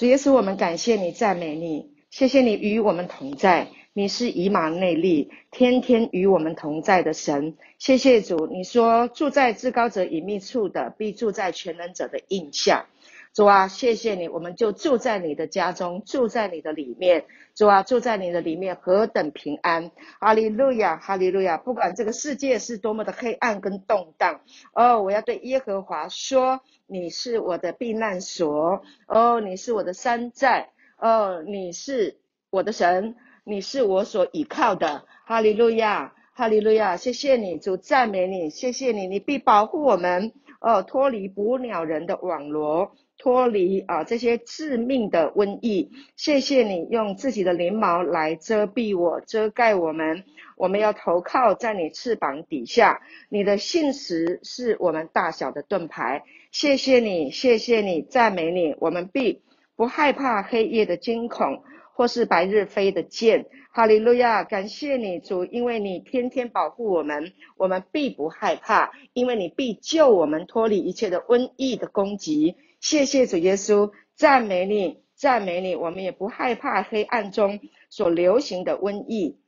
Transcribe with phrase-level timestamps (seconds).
[0.00, 3.68] 主耶稣，我们感谢你，赞美你，谢谢你与我们同在。
[3.92, 7.54] 你是以马内利，天天与我们同在的神。
[7.78, 12.86] 谢谢主，你说住在至高者隐秘处的，必住在全能者的印象。
[13.32, 17.26] 主啊，谢谢你，我们就住在你的家中，住在你的里面。
[17.54, 19.90] 主啊，住在你的里面，何等平安！
[20.20, 21.56] 哈利路亚，哈利路亚！
[21.56, 24.40] 不管这个世界是多么的黑暗跟动荡，
[24.72, 32.18] 哦，我要对耶和华说：你是我的避难所，哦，你是我的山寨，哦，你是
[32.50, 33.16] 我的神。
[33.42, 50.24] 你是我所倚靠的，哈利路亚，哈利路亚，谢谢你，主赞美你，谢谢你，你必保护我们，哦，脱离捕鸟人的网罗，脱离啊这些致命的瘟疫，谢谢你用自己的翎毛来遮蔽我，遮盖我们，
[50.56, 59.42] 我们要投靠在你翅膀底下，你的信实是我们大小的盾牌，谢谢你，谢谢你，赞美你，我们必
[59.76, 61.62] 不害怕黑夜的惊恐。
[61.92, 64.42] 或是白日飞的箭，哈利路亚！
[64.42, 72.56] 感谢你主，因为你天天保护我们，我们必不害怕，因为你必救我们脱离一切的瘟疫的攻击。
[72.80, 79.38] 谢谢主耶稣，赞美你，赞美你，我们也不害怕黑暗中所流行的瘟疫，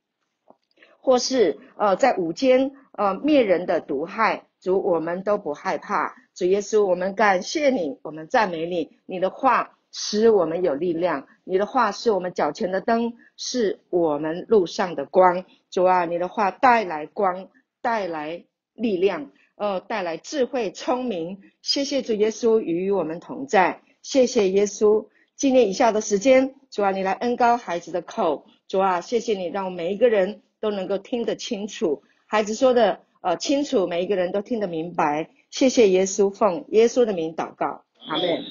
[1.00, 6.14] 或是呃在午间呃灭人的毒害，主我们都不害怕。
[6.34, 9.76] 主耶稣，我们感谢你，我们赞美你，你的话。
[9.94, 15.44] 使我们有力量，你的话是我们脚前的灯，是我们路上的光。
[15.70, 17.50] 主啊，你的话带来光，
[17.82, 19.30] 带来力量，
[19.62, 21.38] 呃，带来智慧、聪明。
[21.62, 25.06] 谢谢主耶稣与我们同在，谢谢耶稣。
[25.36, 28.44] 纪念以下的时间，主啊，你来恩膏孩子的口。
[28.66, 35.30] 主啊，谢谢你让每一个人都能够听得清楚，孩子说的呃清楚，每一个人都听得明白。
[35.52, 38.42] 谢谢耶稣，奉耶稣的名祷告，阿门。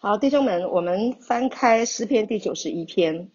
[0.00, 3.28] 好，弟兄们，我们翻开诗篇第九十一篇。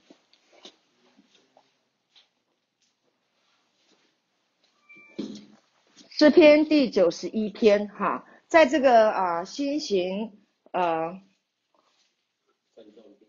[6.19, 10.34] 诗篇第九十一篇，哈，在这个啊新型
[10.74, 11.22] 呃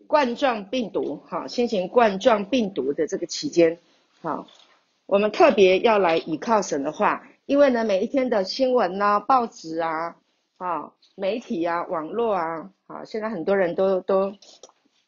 [0.07, 3.79] 冠状病毒，哈，新型冠状病毒的这个期间，
[4.21, 4.45] 好，
[5.05, 10.17] 我们特别要来倚靠神的话，因为呢，每一天的新闻呐、啊、报纸啊，
[10.57, 10.91] 啊。
[11.15, 14.33] 媒体啊，网络啊，啊，现在很多人都都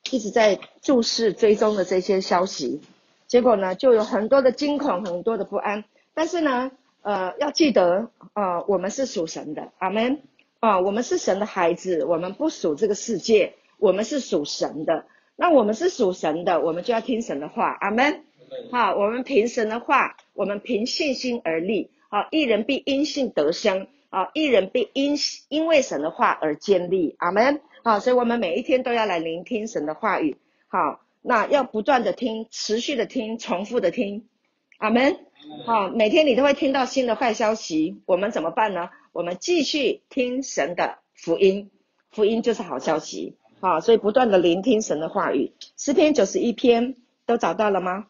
[0.10, 2.82] 一直在注视追踪的这些消息，
[3.28, 5.84] 结果呢，就有很多的惊恐，很多的不安。
[6.14, 6.72] 但是呢，
[7.04, 10.22] 呃，要记得，呃，我们是属神的，阿门。
[10.60, 15.06] 啊，我们是神的孩子，我们不属这个世界，我们是属神的。
[15.36, 18.24] 那我们是属神的，我们就要听神的话，阿门。
[18.72, 21.92] 好，我们凭神的话，我们凭信心而立。
[22.08, 23.88] 好，一人必因信得生。
[24.10, 25.18] 啊，一人必因
[25.50, 27.60] 因为神的话而建立，阿门。
[27.84, 30.38] 好，所以我们每一天都要来聆听神的话语。
[30.68, 34.30] 好，那要不断的听，持续的听，重复的听，
[34.78, 35.18] 阿门。
[35.66, 38.90] 好，每天你都会听到新的坏消息，我们怎么办呢？
[39.12, 41.72] 我们继续听神的福音，
[42.12, 43.38] 福音就是好消息。
[43.60, 45.54] 好，所以不断的聆听神的话语。
[45.78, 46.96] 诗篇九十一篇
[47.26, 48.08] 都找到了吗？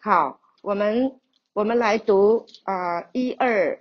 [0.00, 1.18] 好，我们
[1.52, 3.80] 我们来读啊，一二。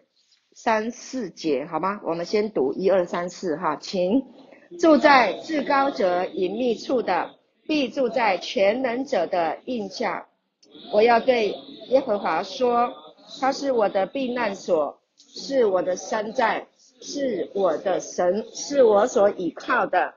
[0.59, 2.01] 三四节，好吗？
[2.03, 4.25] 我们先读一二三四哈，请
[4.79, 7.29] 住在至高者隐秘处的，
[7.67, 10.25] 必住在全能者的荫下。
[10.91, 11.53] 我要对
[11.89, 12.93] 耶和华说，
[13.39, 16.67] 他是我的避难所，是我的山寨，
[17.01, 20.15] 是我的神，是我所倚靠的。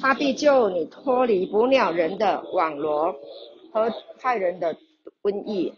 [0.00, 3.14] 他必救你脱离捕鸟人的网罗
[3.72, 4.76] 和害人的
[5.22, 5.72] 瘟疫，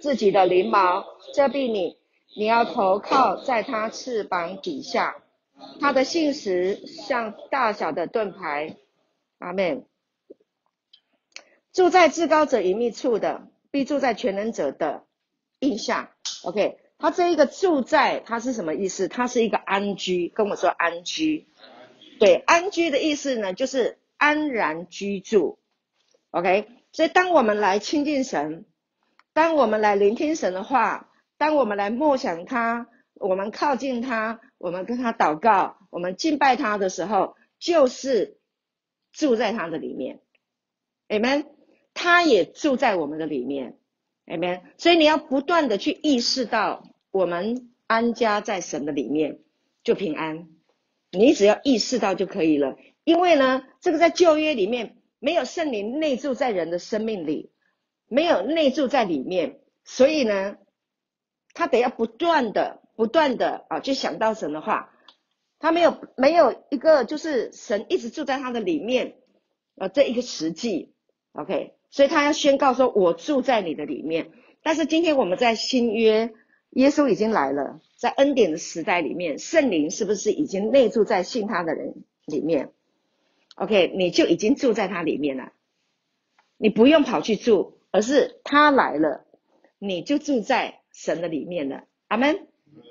[0.00, 1.04] 自己的翎毛
[1.34, 1.98] 遮蔽你。
[2.36, 5.16] 你要投靠在他翅膀底下，
[5.80, 8.76] 他的信实像大小的盾牌。
[9.38, 9.84] 阿门。
[11.72, 15.04] 住在至高者隐秘处的，必住在全能者的
[15.60, 16.10] 印象。
[16.44, 19.08] OK，他这一个住在，它是什么意思？
[19.08, 20.28] 它是一个安居。
[20.28, 21.46] 跟我说安居。
[22.18, 25.58] 对，安居的意思呢，就是安然居住。
[26.30, 28.64] OK，所以当我们来亲近神，
[29.32, 31.04] 当我们来聆听神的话。
[31.40, 38.40] 当我们来默想他，我们靠近他，我们跟他祷告，我们敬拜他的时候，就是
[39.12, 40.18] 住在他的里面
[41.06, 41.46] ，Amen。
[42.00, 43.76] 他也住在我们的里面
[44.26, 44.60] ，Amen。
[44.76, 49.40] 所以你要不断的去意识到，我们安家在神的里面
[49.82, 50.48] 就平安。
[51.10, 57.50] 你只要意识到就可以了，因为呢，这个在旧约里面没有圣灵内住在人的生命里，
[58.06, 60.56] 没有内住在里面，所以呢。
[61.54, 64.94] 他得要不断的、不断的啊，就想到神的话，
[65.58, 69.16] 他没有没有一个就是神一直住在他的里面，
[69.74, 70.94] 呃，这一个实际
[71.32, 74.30] ，OK，所以他要宣告说：“我住在你的里面。”
[74.62, 76.32] 但是今天我们在新约，
[76.70, 81.94] 耶稣已经来了，在恩典的时代里面，圣灵是不是已经内住在信他的人
[82.26, 82.70] 里面
[83.56, 85.52] ？OK，你就已经住在他里面了，
[86.56, 89.24] 你不用跑去住，而是他来了，
[89.78, 91.84] 你就住在神的里面了。
[92.08, 92.46] 阿门，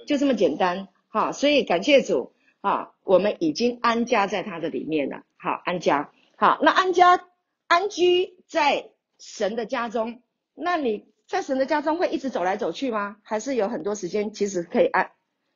[0.07, 1.31] 就这么简单哈。
[1.31, 2.33] 所以感谢主。
[2.59, 5.23] 啊，我们已经安家在他的里面了。
[5.37, 6.11] 好，安家。
[6.35, 7.23] 好，那安家
[7.67, 8.89] 安居在
[9.19, 10.21] 神的家中。
[10.55, 13.17] 那你在神的家中会一直走来走去吗？
[13.21, 15.11] 还是有很多时间其实可以安，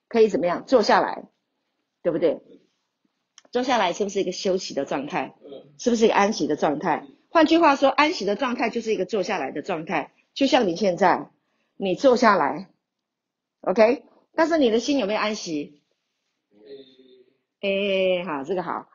[0.08, 1.24] 可以怎么样坐下来，
[2.04, 2.40] 对不对？
[3.52, 5.34] 坐下来是不是一个休息的状态？
[5.78, 7.06] 是不是一个安息的状态？
[7.30, 10.12] 换句话说，安息的状态就是一个坐下来的状态。
[10.34, 11.30] 就像你现在，
[11.76, 12.70] 你坐下来
[13.62, 14.04] ，OK？
[14.34, 15.82] 但是你的心有没有安息？
[17.62, 18.88] 哎，好，这个好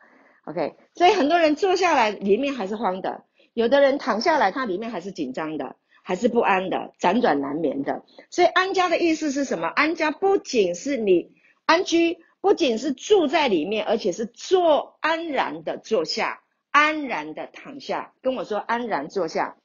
[0.45, 0.77] ，OK。
[0.95, 3.25] 所以很多人坐下来，里面还是慌的；
[3.57, 8.05] 有的人躺下来，他里面还是紧张的，还是不安的，辗转难眠的。
[8.29, 9.67] 所以安家的意思是什么？
[9.67, 11.33] 安家不仅是你
[11.65, 18.13] 安居，不仅是住在里面，而且是坐安然的坐下，安然的躺下。
[18.21, 19.57] 跟我说，安然坐下，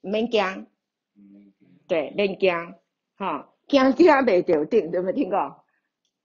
[0.00, 0.66] 免惊，
[1.86, 2.74] 对，免惊，
[3.18, 5.62] 哈，惊惊没丢定，有没有听过？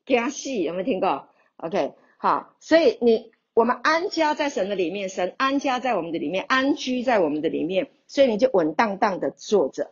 [0.05, 1.27] 惊死有没有听过
[1.57, 9.91] ？OK，好，所以你我们安家在神的里面，神安家在我们的里面，安居在我们的里面，所以你就稳当当的坐着。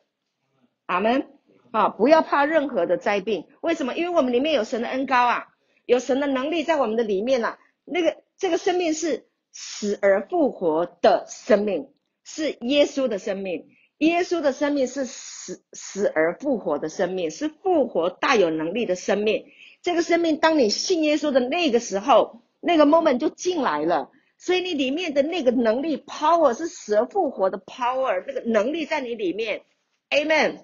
[0.86, 1.28] 阿门。
[1.72, 3.96] 啊，不要怕任何的灾病，为什么？
[3.96, 5.48] 因为我们里面有神的恩膏啊，
[5.86, 7.60] 有神的能力在我们的里面啊。
[7.86, 11.88] 那个这个生命是死而复活的生命，
[12.26, 13.70] 是耶稣的生命。
[14.00, 19.46] 耶稣的生命是死死而复活的生命，是复活大有能力的生命。
[19.82, 24.10] 这个生命，当你信耶稣的那个时候，那个 moment 就进来了。
[24.38, 29.64] 所以你里面的那个能力 power 是死而复活的 power，那个能力在你里面
[30.10, 30.64] ，Amen。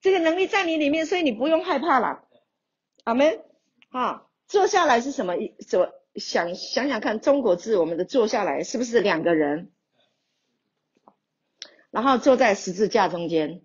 [0.00, 2.22] 这个能力在你里面，所以你不用害怕了。
[3.04, 3.42] 阿门。
[3.90, 5.54] 哈，坐下来是什么意？
[5.66, 9.72] 怎想想想看，中国字我们的坐下来是不是两个人？
[11.90, 13.62] 然后坐在十字架中间，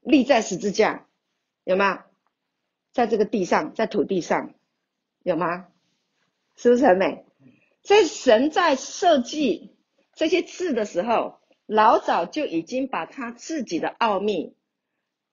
[0.00, 1.06] 立在十字架，
[1.64, 2.04] 有吗？
[2.92, 4.54] 在这个地上，在土地上，
[5.22, 5.68] 有吗？
[6.56, 7.24] 是不是很美？
[7.82, 9.76] 所以神在设计
[10.14, 14.54] 这些字的时候，老早就已经把他自己的奥秘，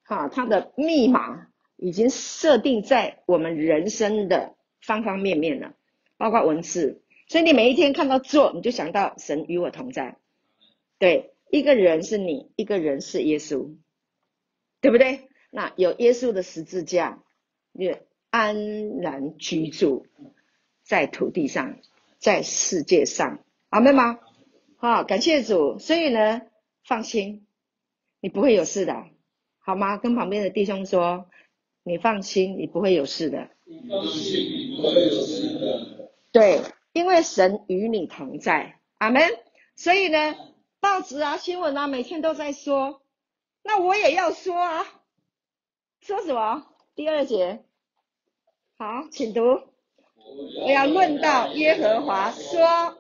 [0.04, 5.74] 哈，他的密码已经设定在我们人生的方方面面了，
[6.18, 7.02] 包括文字。
[7.28, 10.18] 所以你每一天看到做，你就想到神与我同在。
[10.98, 13.76] 对，一个人是你，一个人是耶稣，
[14.82, 15.30] 对不对？
[15.52, 17.24] 那有耶稣的十字架。
[17.74, 18.02] 愿
[18.32, 20.08] 安然居住
[20.90, 21.78] 在土地上，
[22.18, 23.38] 在世界上，
[23.70, 24.18] 阿门吗？
[24.78, 25.78] 好，感谢主。
[25.78, 26.42] 所以呢，
[26.84, 27.46] 放心，
[28.20, 29.06] 你不会有事的，
[29.60, 29.98] 好吗？
[29.98, 31.30] 跟旁边的弟兄说，
[31.84, 33.52] 你放心，你不会有事的。
[33.66, 36.10] 你放心，你不会有事的。
[36.32, 36.64] 对，
[36.94, 39.22] 因为神与你同在，阿门。
[39.76, 40.36] 所以呢，
[40.80, 43.04] 报纸啊、新闻啊，每天都在说，
[43.62, 44.88] 那我也要说啊，
[46.02, 46.66] 说什么？
[46.96, 47.64] 第二节。
[48.80, 49.70] 好，请读。
[50.62, 52.98] 我要论到耶和华说，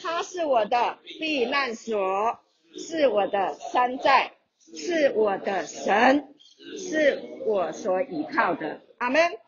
[0.00, 2.38] 他是我的避难所，
[2.76, 4.32] 是我的山寨，
[4.76, 6.34] 是我的神，
[6.78, 8.80] 是我所倚靠的。
[8.98, 9.38] 阿门。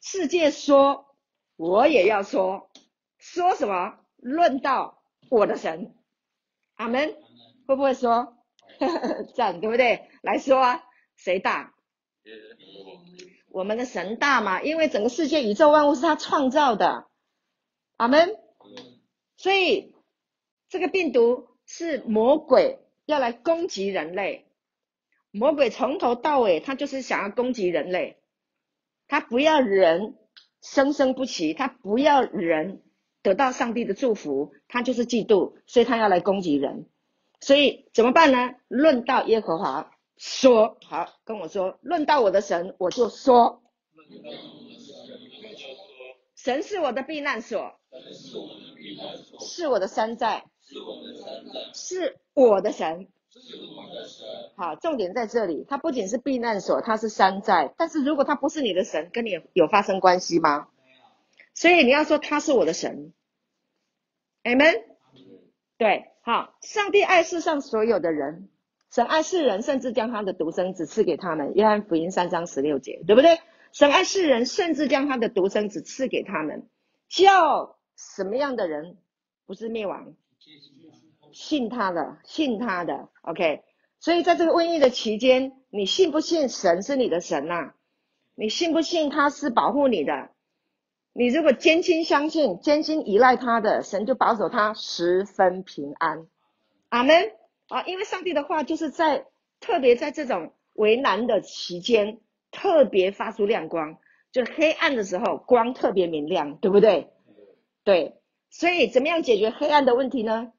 [0.00, 1.06] 世界说，
[1.56, 2.70] 我也要说，
[3.18, 3.98] 说什么？
[4.16, 5.94] 论到我的神。
[6.76, 7.14] 阿门。
[7.66, 8.36] 会不会说？
[9.36, 10.08] 赞，对不对？
[10.22, 10.82] 来说啊，
[11.16, 11.72] 谁大？
[13.52, 17.06] 我们的神大嘛，因为整个世界宇宙万物是他创造的，
[17.98, 18.36] 阿门。
[19.36, 19.94] 所以
[20.70, 24.46] 这个病毒是魔鬼要来攻击人类，
[25.30, 28.18] 魔鬼从头到尾他就是想要攻击人类，
[29.06, 30.14] 他不要人
[30.62, 32.82] 生生不息，他不要人
[33.20, 36.86] 得到上帝的祝福，他就是嫉妒，所以他要来攻击人。
[37.40, 38.54] 所以怎么办呢？
[38.68, 39.91] 论到耶和华。
[40.24, 43.60] 说好，跟我说，论到我的神，我就说，
[46.36, 47.80] 神是我的避难所，
[49.40, 50.44] 是我的山寨，
[51.74, 53.08] 是我的神。
[54.56, 57.74] 好，重点在这里，它不仅是避难所，它是山寨。
[57.76, 60.68] 但是如果它不是你的神，跟你有发生关系吗？
[61.52, 63.12] 所以你要说他是我的神
[64.44, 64.84] ，Amen。
[65.78, 68.48] 对，好，上帝爱世上所有的人。
[68.92, 71.54] 神爱世人，甚至将他的独生子赐给他们。
[71.54, 73.40] 约翰福音三章十六节，对不对？
[73.72, 76.68] 神爱世人，甚至将他的独生子赐给他们，
[77.08, 78.98] 叫什么样的人
[79.46, 80.12] 不是灭亡？
[81.32, 83.08] 信他的，信他的。
[83.22, 83.62] OK，
[83.98, 87.74] 所以在这个瘟疫的期间，你信不信神是你的神呐、啊？
[88.34, 90.28] 你信不信他是保护你的？
[91.14, 96.26] 你如果坚心相信、坚心依赖他的，神就保守他十分平安。
[96.90, 97.32] 阿门。
[97.72, 99.26] 啊，因为上帝的话就是在
[99.58, 103.96] 特别在这种为难的期间，特别发出亮光，
[104.30, 107.10] 就黑暗的时候光特别明亮，对不对？
[107.82, 108.20] 对。
[108.50, 110.52] 所以怎么样解决黑暗的问题呢？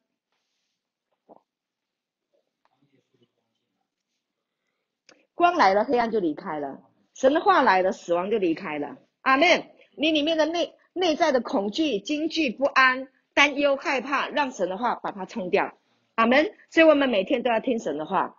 [5.36, 6.82] 光来了，黑暗就离开了；
[7.13, 8.98] 神的话来了，死亡就离开了。
[9.22, 9.70] 阿门。
[9.96, 15.77] 你里面的内内在的恐惧、惊惧、不安、担忧、害怕，让神的话把它冲掉。
[16.15, 16.53] 阿门。
[16.70, 18.36] 所以我们每天都要听神的话，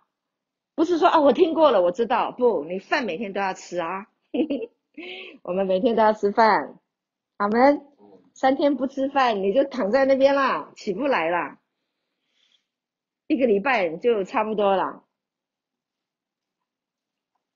[0.75, 2.31] 不是说啊，我听过了，我知道。
[2.31, 4.07] 不，你饭每天都要吃啊。
[5.43, 6.79] 我们每天都要吃饭。
[7.37, 7.81] 阿门。
[8.33, 11.59] 三天不吃饭，你就躺在那边啦，起不来啦。
[13.27, 15.03] 一个礼拜就差不多了，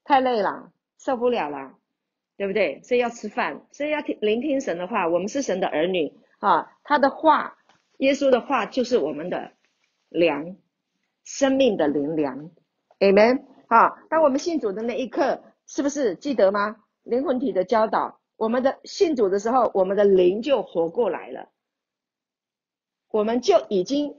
[0.04, 1.76] 太累了，受不了了。
[2.38, 2.82] 对不对？
[2.84, 5.06] 所以要吃饭，所以要听聆听神的话。
[5.06, 7.58] 我们是神的儿女啊，他的话，
[7.98, 9.52] 耶稣的话就是我们的
[10.10, 10.58] 粮，
[11.24, 12.52] 生命的灵粮。
[13.00, 13.44] Amen。
[13.68, 16.76] 好，当我们信主的那一刻，是不是记得吗？
[17.04, 21.50] 灵魂体的教导，我们的信主的时候，我们的灵就活过来了，
[23.10, 24.16] 我们就已经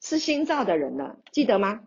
[0.00, 1.80] 是新造的人了，记得吗？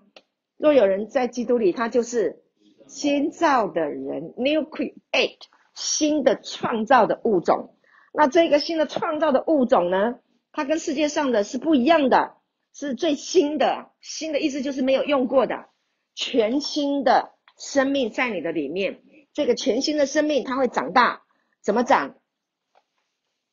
[0.58, 2.44] 若有人在基督里，他就是
[2.88, 5.40] 新造的人，New Create。
[5.76, 7.76] 新的创造的物种，
[8.14, 10.20] 那这个新的创造的物种呢？
[10.54, 12.38] 它跟世界上的是不一样的，
[12.76, 13.92] 是最新的。
[14.02, 15.70] 新的意思就是没有用过的，
[16.14, 19.02] 全新的生命在你的里面。
[19.34, 21.24] 这个全新的生命它会长大，
[21.62, 22.18] 怎么长？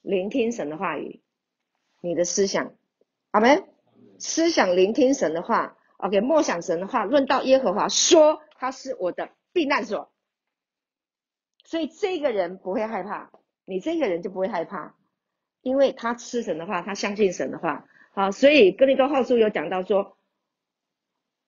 [0.02, 1.22] 聆听神的话语，
[2.00, 2.74] 你的思想，
[3.30, 3.68] 阿门。
[4.18, 10.12] 思想聆听神的话，OK，默想神的话，论到耶和华说他是我的避难所。
[11.64, 13.30] 所以这个人不会害怕，
[13.64, 14.96] 你这个人就不会害怕，
[15.60, 17.88] 因为他吃神的话，他相信神的话。
[18.14, 20.18] 好，所以哥林多后书有讲到说，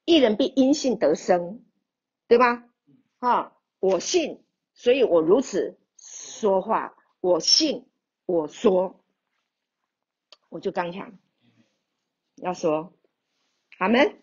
[0.06, 1.62] 一人必因信得生，
[2.26, 2.64] 对吧？
[3.18, 4.42] 啊，我信，
[4.72, 7.86] 所以我如此说话，我信，
[8.24, 9.04] 我说，
[10.48, 11.12] 我就刚强，
[12.36, 12.94] 要说，
[13.78, 14.18] 阿门。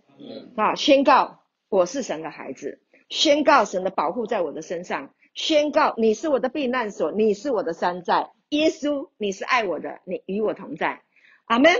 [0.55, 5.13] 啊，宣告我是神的孩子，宣告神的保护在我的身上。
[5.35, 11.03] 宣告你是我的避难所，你是我的山寨，耶稣，你是爱我的，你与我同在，
[11.45, 11.71] 阿门。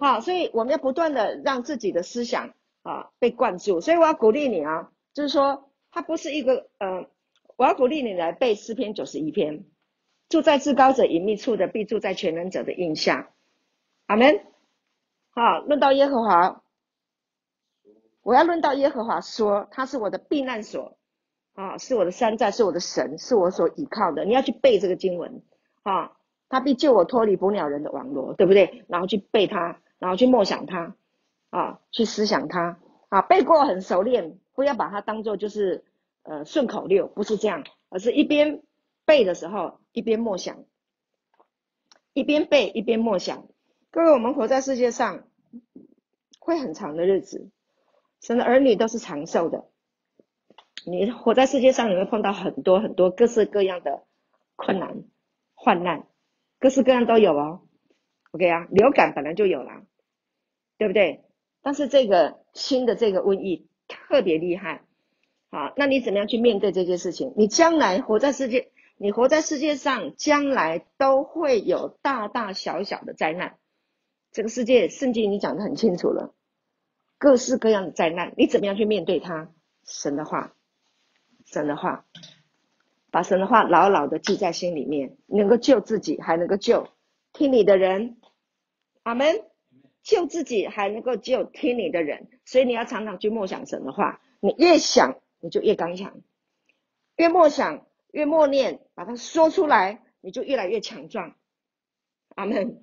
[0.00, 7.08] 好，所以我们要不断的让自己的思想啊被灌注，所以我要鼓励你啊，就是说，它不是一个呃，
[7.56, 9.64] 我要鼓励你来背诗篇九十一篇，
[10.28, 13.30] 住在至高者隐秘处的，必住在全能者的荫下，
[14.06, 14.40] 阿门。
[15.30, 16.62] 好，论到耶和华，
[18.22, 20.96] 我要论到耶和华说，他是我的避难所。
[21.54, 24.24] 啊，是我的山寨，是我的神，是我所倚靠的。
[24.24, 25.42] 你要去背这个经文，
[25.82, 26.12] 啊，
[26.48, 28.84] 他必救我脱离捕鸟人的网罗，对不对？
[28.88, 30.94] 然后去背它，然后去默想它，
[31.50, 32.78] 啊，去思想它，
[33.08, 35.84] 啊，背过很熟练，不要把它当做就是
[36.22, 38.62] 呃顺口溜，不是这样，而是一边
[39.04, 40.64] 背的时候一边默想，
[42.12, 43.46] 一边背一边默想。
[43.90, 45.24] 各位，我们活在世界上
[46.38, 47.48] 会很长的日子，
[48.20, 49.64] 神的儿女都是长寿的。
[50.86, 54.04] 你活在世界上，你会碰到很多很多各式各样的
[54.56, 55.04] 困难、
[55.54, 56.06] 患难，
[56.58, 57.62] 各式各样都有哦。
[58.32, 59.82] OK 啊，流感本来就有啦，
[60.76, 61.24] 对不对？
[61.62, 64.82] 但是这个新的这个瘟疫特别厉害，
[65.50, 67.32] 好，那你怎么样去面对这件事情？
[67.36, 73.58] 你将来活在世界，你活在世界上，将来都会有大大小小的灾难。
[74.30, 76.34] 这个世界圣经已经讲得很清楚了，
[77.18, 79.50] 各式各样的灾难，你怎么样去面对它？
[79.84, 80.54] 神的话。
[81.46, 82.04] 神的话，
[83.10, 86.88] 把神的话牢牢的记在心里面，能够救自己，还能够救
[87.32, 88.18] 听你的人。
[89.02, 89.42] 阿门。
[90.00, 94.22] 救自己还能够救听你的人，所以你要常常去默想神的话。
[94.40, 96.12] 你越想，你就越刚强；
[97.16, 101.34] 越默想，越默念，把它说出来，你就越来越强壮。
[102.36, 102.80] 阿门。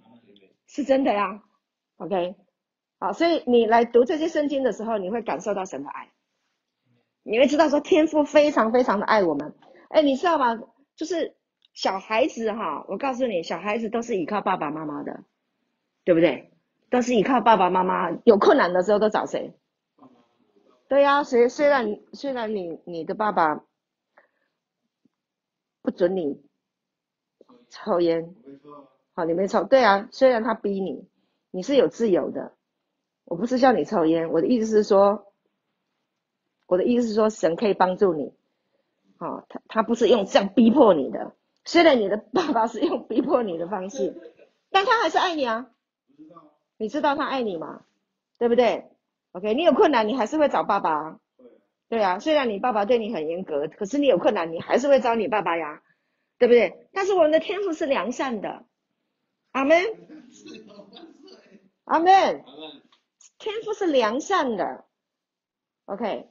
[0.67, 1.41] 是真的呀。
[1.97, 2.35] OK，
[2.99, 6.11] 好，所以你来读这些圣经的时候，你会感受到神的爱。
[7.23, 9.55] 你会知道说天父非常非常的爱我们，
[9.89, 10.61] 哎，你知道吗？
[10.95, 11.35] 就是
[11.73, 15.23] 小孩子哈，我告诉你，小孩子都是依靠爸爸妈妈的，
[16.03, 16.51] 对不对？
[16.89, 19.53] 都是依靠爸爸妈妈，有困难的时候都找谁？
[20.87, 23.63] 对呀，虽虽然虽然你你的爸爸
[25.81, 26.41] 不准你
[27.69, 28.35] 抽烟。
[29.13, 31.07] 好，你没抽，对啊，虽然他逼你，
[31.51, 32.53] 你是有自由的。
[33.23, 35.33] 我不是叫你抽烟，我的意思是说，
[36.67, 38.33] 我的意思是说，神可以帮助你。
[39.19, 44.15] 哦，他他不是用这样逼迫你的，虽然你的爸爸是用逼迫你的方式，
[44.71, 45.67] 但他还是爱你啊。
[46.77, 47.83] 你知道他爱你吗？
[48.37, 48.85] 对不对
[49.31, 51.19] ？OK，你有困难，你还是会找爸爸。
[51.87, 55.81] 对啊，虽然你爸爸对你很严格，可是你有困难，你还是会找你爸爸呀，
[56.37, 56.87] 对不对？
[56.91, 58.65] 但是我们的天赋是良善的。
[59.51, 59.77] 阿门，
[61.85, 62.43] 阿门，
[63.37, 64.83] 天赋是良善的
[65.85, 66.27] ，OK，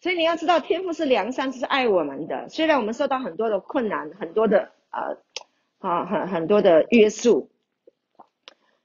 [0.00, 2.48] 所以你要知道，天父是良善，是爱我们的。
[2.48, 5.18] 虽然我们受到很多的困难，很多的呃，
[5.78, 7.50] 啊，很很多的约束，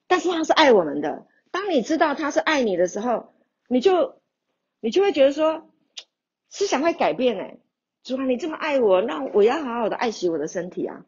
[0.08, 1.28] 但是他是爱我们的。
[1.52, 3.34] 当你知道他是爱你的时候，
[3.68, 4.22] 你就
[4.80, 5.70] 你就会觉得说，
[6.50, 7.58] 思想会改变哎，
[8.04, 11.06] 主啊，你这么爱我，那我要好好的爱惜我的身体啊。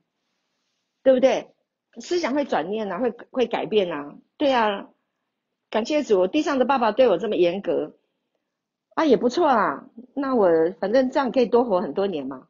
[1.03, 1.53] 对不对？
[1.99, 4.15] 思想会转念呐，会会改变呐。
[4.37, 4.89] 对啊，
[5.69, 7.95] 感谢主，地上的爸爸对我这么严格，
[8.95, 9.85] 啊也不错啊。
[10.15, 10.49] 那我
[10.79, 12.47] 反正这样可以多活很多年嘛。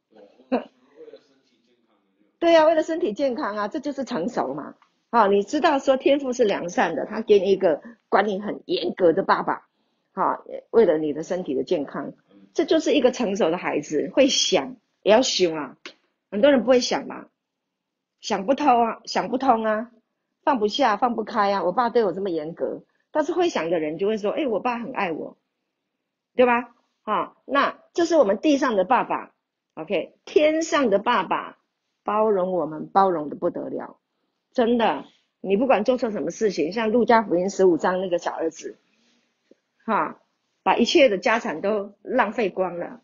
[2.38, 4.74] 对呀，为了身体健康啊，这就是成熟嘛。
[5.10, 9.66] 好，你知道说天赋是良善的，他给你一个管你很严格的爸爸，
[10.12, 12.12] 好，为了你的身体的健康，
[12.52, 15.76] 这就是一个成熟的孩子，会想也要凶啊。
[16.30, 17.26] 很多人不会想嘛。
[18.20, 19.90] 想不通啊，想不通啊，
[20.42, 21.62] 放不下，放不开啊。
[21.62, 25.36] 我爸对我这么严格，但是会想的人就会说：“哎，我爸很爱我，
[26.36, 29.32] 对吧？”啊，那这是我们地上的爸爸
[29.74, 31.56] ，OK，天上的爸爸
[32.04, 33.96] 包容我们，包容的不得了，
[34.52, 35.04] 真的。
[35.40, 38.78] 你不管做错什么事情，像路加福音十五章那个小儿子，
[39.84, 40.20] 哈，
[40.62, 43.00] 把一切的家产都浪费光了，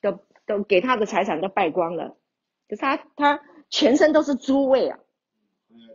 [0.00, 2.16] 都都给他的财产都败光了，
[2.68, 3.40] 可是他他。
[3.70, 5.00] 全身都是猪味啊！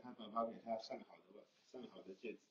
[0.03, 0.97] 他爸爸给他上。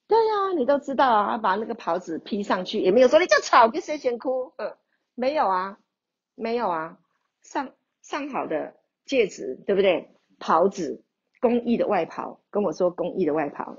[0.08, 4.52] 对呀、你都知道啊，把那个袍子披上去，也没有说你叫草，跟谁先哭？
[4.56, 4.74] 嗯，
[5.14, 5.78] 没有啊，
[6.34, 6.98] 没有啊，
[7.42, 8.72] 上上好的
[9.04, 10.08] 戒指，对不对？
[10.38, 11.02] 袍子，
[11.40, 13.76] 公义的外袍，跟我说公义的外袍。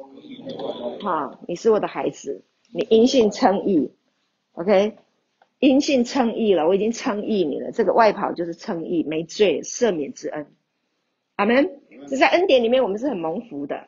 [1.02, 3.92] 好，你是我的孩子，你因信称义
[4.52, 4.98] ，OK？
[5.58, 7.72] 因信称义了，我已经称义你了。
[7.72, 10.54] 这个外袍就是称义，没罪，赦免之恩。
[11.38, 13.88] 阿门，这在恩典里面，我们是很蒙福的。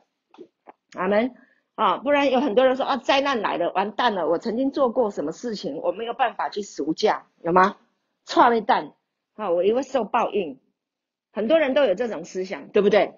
[0.93, 1.35] 阿门
[1.81, 4.29] 啊，不然有很多人说啊，灾难来了，完蛋了。
[4.29, 7.75] 我曾经做过什么事情，我没有办法去赎价，有吗？
[8.23, 8.93] 错了一蛋
[9.33, 10.59] 啊，我因为受报应。
[11.33, 13.15] 很多人都有这种思想，对不对？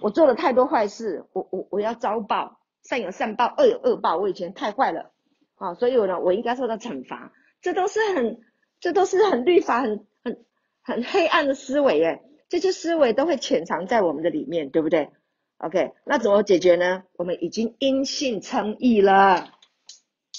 [0.00, 4.16] 我做了太多坏事，我我我要遭报，善有善报，恶有恶报。
[4.16, 5.10] 我以前太坏了
[5.56, 7.32] 啊，所以我呢，我应该受到惩罚。
[7.60, 8.42] 这都是很，
[8.78, 10.44] 这都是很律法，很很
[10.84, 12.22] 很黑暗的思维耶。
[12.48, 15.10] 这些思维都会潜藏在我们的里面，对不对
[15.58, 17.04] ？OK，那怎么解决呢？
[17.16, 19.48] 我们已经因信称义了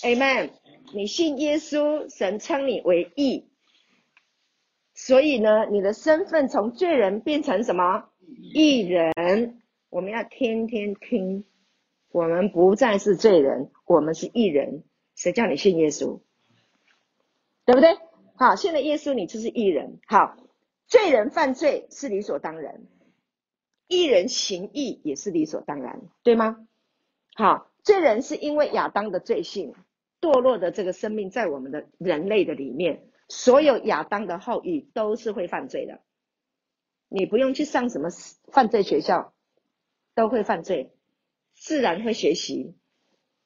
[0.04, 0.52] ，Amen。
[0.94, 3.50] 你信耶稣，神称你为义，
[4.94, 8.10] 所以呢，你的身份从罪人变成什么？
[8.54, 9.62] 义人。
[9.90, 11.46] 我们要天天听，
[12.12, 14.84] 我们不再是罪人，我们是义人。
[15.16, 16.20] 谁叫你信耶稣？
[17.66, 17.98] 对不对？
[18.36, 20.00] 好，信了耶稣，你就是义人。
[20.08, 20.38] 好。
[20.88, 22.82] 罪人犯罪是理所当然，
[23.88, 26.68] 一人行义也是理所当然，对吗？
[27.36, 29.74] 好，罪人是因为亚当的罪性
[30.20, 36.02] 堕落的这个生命在我们的人类的里面，所有亚当的后裔都是会犯罪的。
[37.10, 38.10] 你不用去上什么
[38.52, 39.34] 犯罪学校，
[40.16, 40.92] 都会犯罪，
[41.56, 42.76] 自然会学习。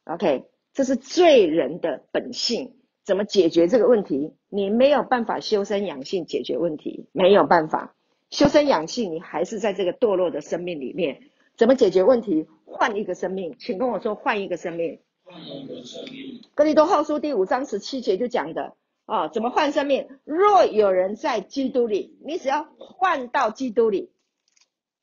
[0.06, 2.78] OK，这是罪人的本性。
[3.04, 4.36] 怎么解决这个问题？
[4.48, 7.96] 你没有办法修身养性解决问题，没有办法
[8.32, 11.22] 修身养性，你还是在这个堕落的生命里面。
[11.56, 12.48] 怎么解决问题？
[12.66, 15.00] 换一个生命，请跟我说换一个生命。
[15.24, 16.42] 换一个生命。
[16.56, 18.74] 哥林多后书第五章十七节就讲的
[19.06, 20.08] 啊、怎么换生命？
[20.24, 24.10] 若有人在基督里，你只要换到基督里。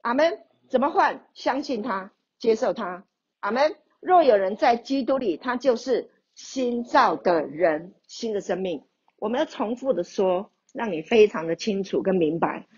[0.00, 0.40] 阿门。
[0.68, 1.24] 怎么换？
[1.34, 3.04] 相信他，接受他。
[3.40, 3.76] 阿门。
[4.00, 6.10] 若有人在基督里，他就是。
[6.34, 8.84] 新造的人，新的生命，
[9.18, 12.68] 我们要重复的说，让你非常的清楚跟明白。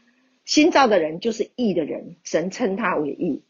[0.51, 3.45] 新造的人就是义的人，神称他为义。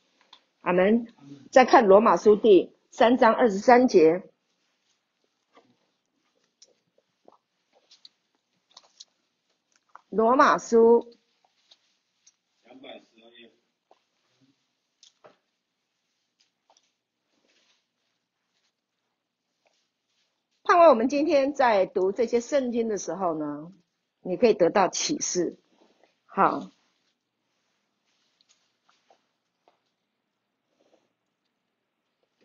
[0.61, 1.07] 阿门。
[1.51, 4.23] 再看罗马书第三章二十三节，
[10.11, 11.17] 罗马书。
[20.65, 23.73] 盼望我们今天在读这些圣经的时候呢，
[24.21, 25.59] 你可以得到启示，
[26.27, 26.73] 好，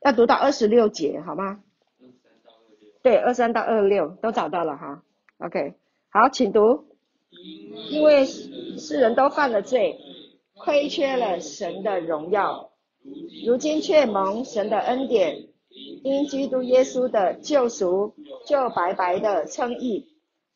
[0.06, 1.64] 要读到二十六节，好吗？
[3.02, 5.04] 对，二三到二六都找到了哈。
[5.40, 5.74] OK，
[6.10, 6.86] 好，请读。
[7.90, 9.98] 因为世人都犯了罪，
[10.54, 12.70] 亏缺了神的荣耀，
[13.48, 15.48] 如今却蒙神的恩典，
[16.04, 18.14] 因基督耶稣的救赎，
[18.46, 20.08] 就白白的称义。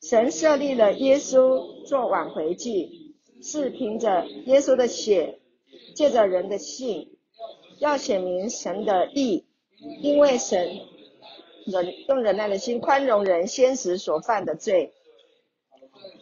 [0.04, 5.40] 神设立了耶稣做挽回祭，是凭着耶稣的血，
[5.96, 7.18] 借着人的信，
[7.80, 9.48] 要显明神的义，
[10.02, 10.80] 因为神
[11.66, 14.94] 忍用忍耐的心宽容人先时所犯的罪，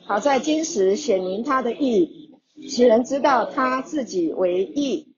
[0.05, 2.39] 好在今时显明他的义，
[2.69, 5.15] 使人知道他自己为义，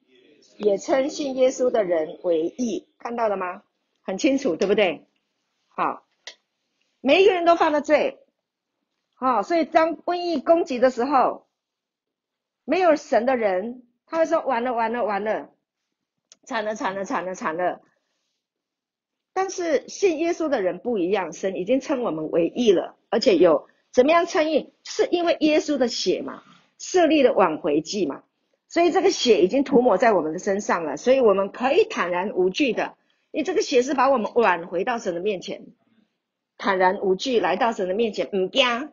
[0.58, 2.88] 也称信耶稣的人为义。
[2.98, 3.64] 看到了吗？
[4.02, 5.08] 很清楚，对不对？
[5.68, 6.06] 好，
[7.02, 8.20] 每一个人都犯了罪。
[9.16, 11.48] 好、所以当瘟疫攻击的时候，
[12.64, 15.50] 没有神的人，他会说完了完了完了，
[16.46, 17.82] 惨了惨了惨了惨了。
[19.34, 24.74] 但是信耶稣的人不一样，神已经称我们为义了，而且有怎么样称义？
[24.84, 26.44] 是因为耶稣的血嘛，
[26.78, 28.24] 设立了挽回祭嘛，
[28.68, 32.98] 所以这个血已经涂抹在我们的身上了，所以我们可以坦然无惧的，
[33.32, 35.68] 因为这个血是把我们挽回到神的面前，
[36.58, 38.92] 坦然无惧来到神的面前，唔惊。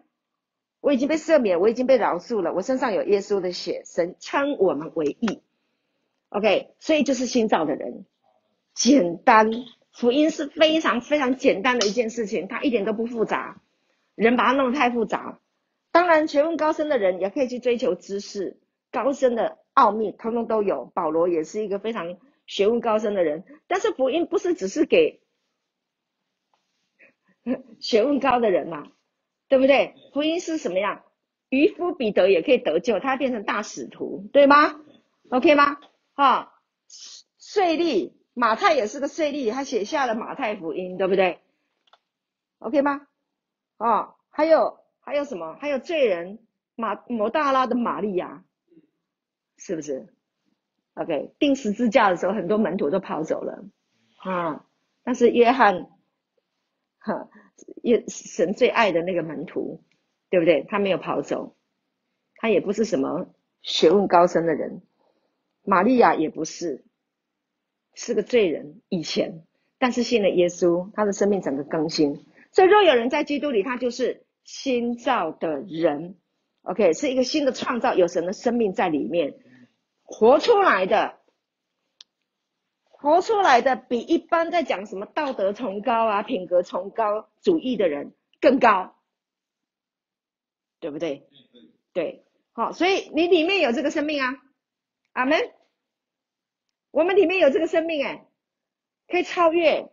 [0.80, 2.52] 我已经被赦免，我已经被饶恕了。
[2.52, 5.42] 我身上有耶稣的血，神称我们为义。
[6.30, 8.04] OK，所以就是新造的人，
[8.74, 9.50] 简单，
[9.92, 13.62] 福音是非常非常简单的一件事情，它一点都不复杂。
[14.14, 15.40] 人把它弄得太复杂。
[15.92, 18.58] 当然，学问高深的人也可以去追求知识，
[18.90, 20.86] 高深的奥秘通通都有。
[20.94, 25.20] 保罗也是一个非常学问高深的人，但是福音不是只是给
[27.80, 28.88] 学问高的人嘛。
[29.48, 29.94] 对不对？
[30.12, 31.04] 福音是什么样？
[31.50, 34.80] 渔夫彼得也可以得救，他变成大使徒，对吗
[35.30, 35.78] ？OK 吗？
[36.16, 36.48] 哈、哦，
[37.38, 41.40] 税利马太也是个税利，他写下了马太福音，对不对
[42.59, 43.07] ？OK 吗？
[43.76, 45.55] 啊，还有还有什么？
[45.61, 46.40] 还有罪人
[46.74, 48.44] 马摩大拉的玛利亚，
[49.59, 50.12] 是不是
[50.94, 53.62] ？OK，钉十字架的时候，很多门徒都跑走了，
[54.18, 54.64] 啊、
[55.05, 55.88] 但是约翰，
[56.98, 57.29] 哈。
[57.85, 59.83] 耶神最爱的那个门徒，
[60.29, 60.66] 对不对？
[60.68, 61.57] 他没有跑走，
[62.35, 64.83] 他也不是什么学问高深的人。
[65.66, 66.85] 玛利亚也不是，
[67.94, 68.81] 是个罪人。
[68.88, 69.44] 以前，
[69.79, 72.24] 但是信了耶稣，他的生命整个更新。
[72.52, 76.16] 所以，若有人在基督里，他就是新造的人。
[76.62, 79.35] OK，是一个新的创造，有神的生命在里面，
[80.02, 81.18] 活出来的。
[82.98, 88.96] 活出来的比一般在讲什么道德崇高啊、品格崇高主义的人更高，
[90.81, 91.29] 对不对？
[91.92, 94.35] 对，好，所以你里面有这个生命啊，
[95.16, 95.40] 阿门。
[96.90, 98.26] 我们里面有这个生命，哎，
[99.09, 99.90] 可以超越。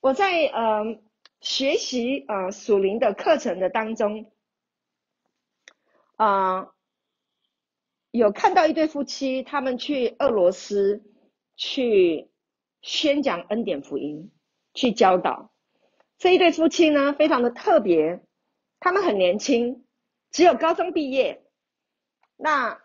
[0.00, 1.00] 我在呃
[1.40, 4.32] 学习呃属灵的课程的当中，
[6.16, 6.72] 啊、
[8.10, 11.02] 有看到一对夫妻，他们去俄罗斯。
[11.54, 12.30] 去
[12.80, 14.32] 宣讲恩典福音，
[14.72, 15.52] 去教导
[16.16, 18.24] 这一对夫妻呢，非常的特别。
[18.80, 19.86] 他们很年轻，
[20.30, 21.44] 只有高中毕业。
[22.36, 22.82] 那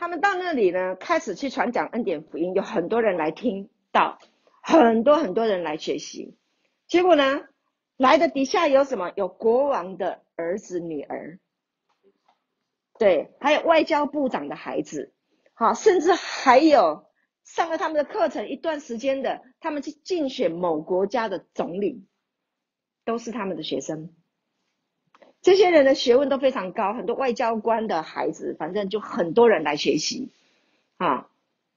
[0.00, 4.18] 他们到那里呢，开始去传讲恩典福音，有很多人来听到，
[4.62, 6.38] 很多很多人来学习。
[6.86, 7.42] 结果呢，
[7.98, 9.12] 来的底下有什么？
[9.14, 11.38] 有国王的儿子女儿，
[12.98, 15.12] 对，还有外交部长的孩子，
[15.52, 17.04] 好，甚至还有。
[17.44, 22.06] 上了他们的课程一段时间的，他们去竞选某国家的总理，
[23.04, 24.14] 都是他们的学生。
[25.42, 30.30] 这些人的学问都非常高，很多外交官的孩子，反正就很多人来学习，
[30.98, 31.30] 啊，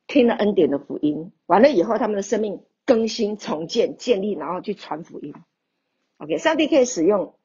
[0.08, 5.34] 听了恩典的福音，完了以后，他们的生命更新、重建、建立，然后去传福音。
[6.18, 7.36] OK，上帝可以使用，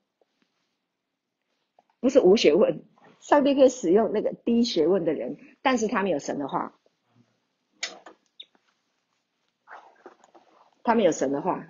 [2.00, 2.82] 不是无学问，
[3.20, 6.74] 上帝可以使用那个低学问的人，但是他们有神的话。
[10.82, 11.68] 他们有神的话，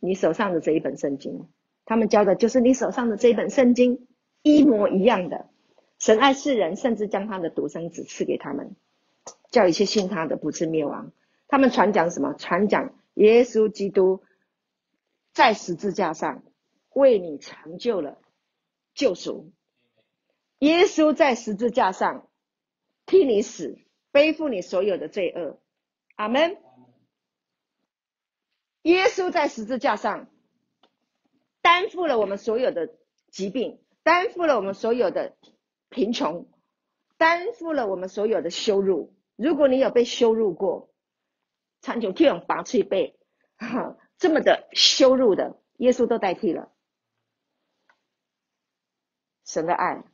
[0.00, 1.48] 你手上的这一本圣经，
[1.86, 4.06] 他们教的就是你手上的这一本圣经，
[4.42, 5.48] 一模一样的。
[5.98, 8.76] 神爱世人，甚至将他的独生子赐给他们，
[9.50, 11.12] 叫一切信他的不至灭亡。
[11.48, 12.34] 他们传讲什么？
[12.34, 14.22] 传讲耶稣基督
[15.32, 16.42] 在十字架上
[16.92, 18.18] 为你成就了
[18.94, 19.52] 救赎。
[20.58, 22.28] 耶稣在十字架上
[23.06, 23.78] 替你死，
[24.10, 25.60] 背负你所有的罪恶。
[26.16, 26.56] 阿门。
[28.82, 30.28] 耶稣在十字架上
[31.66, 32.94] 担负了我们所有的
[33.32, 35.36] 疾病，担负了我们所有的
[35.88, 36.48] 贫穷，
[37.16, 39.16] 担负了我们所有的羞辱。
[39.34, 40.94] 如果你有被羞辱过，
[41.80, 43.18] 长久天拔去背，
[43.56, 46.72] 哈， 这么的羞辱的，耶稣都代替了。
[49.44, 50.04] 神的爱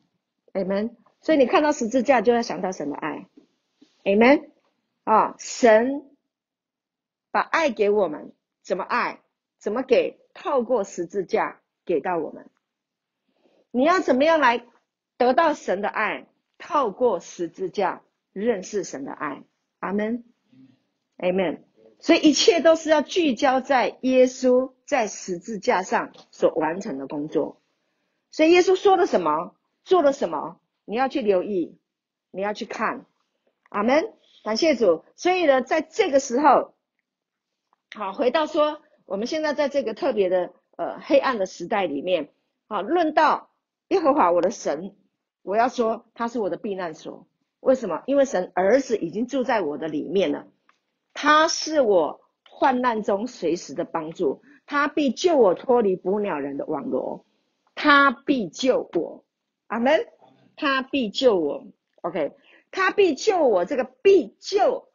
[0.53, 0.95] ，Amen。
[1.21, 3.29] 所以你看到十字架，就要想到神的爱
[4.05, 4.49] ，Amen。
[5.03, 6.17] 啊，神
[7.29, 9.21] 把爱给我们，怎么爱？
[9.59, 10.19] 怎么给？
[10.33, 12.49] 透过十字架给到我们。
[13.71, 14.65] 你要怎么样来
[15.17, 16.27] 得到神的爱？
[16.57, 19.43] 透过十字架认识神的爱。
[19.79, 20.23] 阿门
[21.17, 21.63] ，Amen。
[21.99, 27.61] 所以一切都是要聚焦在耶稣在十字架上所完成的工作。
[28.29, 31.77] 所以耶稣说了什么，做了什么，你要去留意，
[32.31, 33.05] 你要去看。
[33.69, 35.03] 阿门，感谢主。
[35.15, 36.73] 所以呢，在这个时候，
[37.95, 42.29] 好，回到说，我们现在在这个特别的呃黑暗的时代里面，
[42.67, 43.49] 好，论到。
[43.89, 44.95] 耶和华我的神，
[45.43, 47.27] 我要说他是我的避难所。
[47.59, 48.01] 为什么？
[48.07, 50.47] 因为神儿子已经住在我的里面了。
[51.13, 57.25] 他是我患难中随时的帮助，他必救我脱离捕鸟人的网罗，
[57.75, 59.25] 他必救我。
[59.67, 60.07] 阿门。
[60.55, 61.65] 他必救我。
[62.01, 62.31] OK，
[62.71, 63.65] 他必救我。
[63.65, 64.87] 这个必救，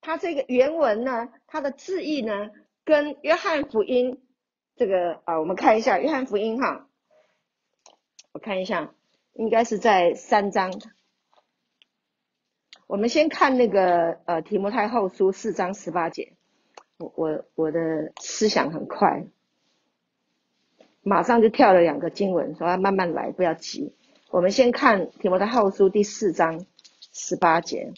[0.00, 2.50] 他这个原文呢，它的字义呢，
[2.88, 4.18] 跟约翰福音
[4.74, 6.88] 这个啊，我们看一下约翰福音哈。
[8.32, 8.94] 我看一下，
[9.34, 10.72] 应该是在三章。
[12.86, 16.32] 我们先看那个呃提摩太后书四章十八节。
[16.96, 19.26] 我我我的思想很快，
[21.02, 23.92] 马上就跳了两个经文，说要慢慢来，不要急。
[24.30, 26.64] 我们先看提摩太后书第四章
[27.12, 27.92] 十八节。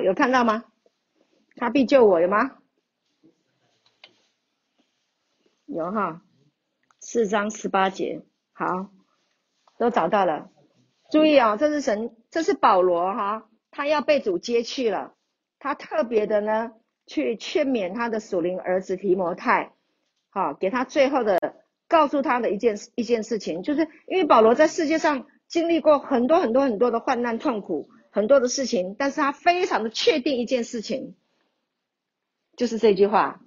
[0.00, 0.64] 有看到吗？
[1.56, 2.58] 他必救我，有吗？
[5.66, 6.22] 有哈，
[7.00, 8.90] 四章十八节，好，
[9.78, 10.50] 都找到了。
[11.10, 15.14] 注意、哦，这是神，这是保罗哈，他要被主接去了。
[15.58, 16.72] 他特别的呢，
[17.06, 19.72] 去劝勉他的属灵儿子提摩太，
[20.30, 21.38] 好，给他最后的
[21.88, 27.90] 告诉他的一件一件事情，就是因为保罗在世界上经历过很多很多很多的患难痛苦。
[28.10, 31.14] 很多的事情，但是他非常的确定一件事情，
[32.56, 33.40] 就是这句话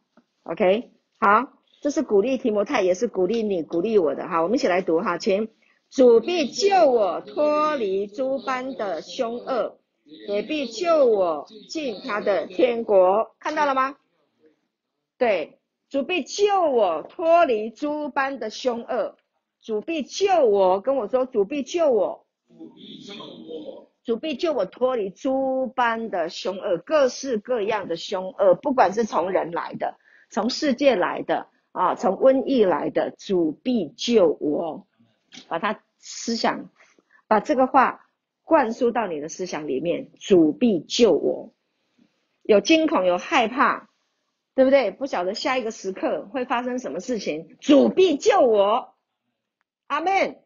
[0.44, 5.50] ，OK，好，这是鼓励提摩太，也是鼓励你，鼓励我的哈，我们一起来读哈，请
[5.90, 9.80] 主必救我脱离诸般的凶恶，
[10.28, 13.98] 也必救我进他的天国，看到了吗？
[15.18, 19.18] 对，主必救我脱离诸般的凶恶，
[19.62, 23.93] 主必救我，跟我说，主必救我，主必救我。
[24.04, 29.98] 主必救我脱离诸般的凶恶，各式各样的凶恶，不管是从人来的，
[30.30, 34.88] 从世界来的啊，从瘟疫来的，主必救我。
[35.48, 36.70] 把他思想，
[37.28, 38.06] 把这个话
[38.44, 40.12] 灌输到你的思想里面。
[40.20, 41.54] 主必救我，
[42.44, 43.90] 有惊恐，有害怕，
[44.54, 44.92] 对不对？
[44.92, 47.58] 不晓得下一个时刻会发生什么事情。
[47.60, 48.94] 主必救我，
[49.88, 50.43] 阿门。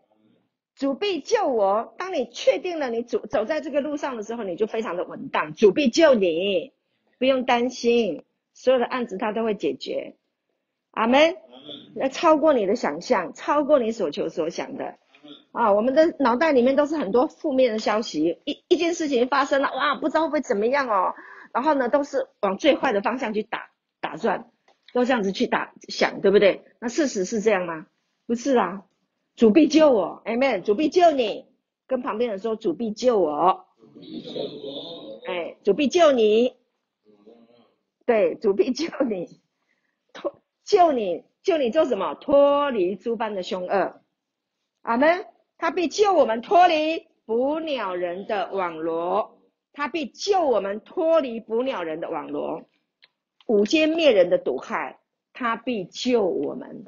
[0.77, 1.95] 主必救我。
[1.97, 5.53] 当你确定了你走走在这个路上的时候，你就非常的稳当。
[5.55, 6.71] 主必救你，
[7.17, 10.15] 不用担心，所有的案子他都会解决。
[10.91, 11.35] 阿门。
[11.95, 14.95] 那超过你的想象，超过你所求所想的。
[15.51, 18.39] 啊，我们的脑袋里面都是很多负面的消息。
[18.45, 21.13] 一一件事情发生了，哇，不知道会不会怎么样哦。
[21.51, 24.49] 然后呢，都是往最坏的方向去打打算，
[24.93, 26.63] 都这样子去打想，对不对？
[26.79, 27.87] 那事实是这样吗？
[28.27, 28.83] 不是啊。
[29.37, 30.63] 主必救我，Amen。
[30.63, 31.45] 主必救你，
[31.85, 33.67] 跟旁边人说，主必救我。
[35.27, 36.55] 哎，主必救你。
[38.03, 39.39] 对，主必救你，
[40.11, 42.15] 脱救你，救你做什么？
[42.15, 44.01] 脱离诸般的凶恶。
[44.81, 45.25] 阿门。
[45.59, 49.39] 他必救我们脱离捕鸟人的网罗。
[49.73, 52.63] 他必救我们脱离捕鸟人的网罗。
[53.45, 54.99] 午间灭人的毒害，
[55.33, 56.85] 他必救我们。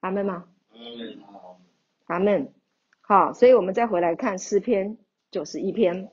[0.00, 0.44] 阿门吗？
[0.70, 1.51] 阿门。
[2.12, 2.52] 阿门，
[3.00, 4.98] 好，所以我们再回来看诗篇
[5.30, 6.12] 九十一篇，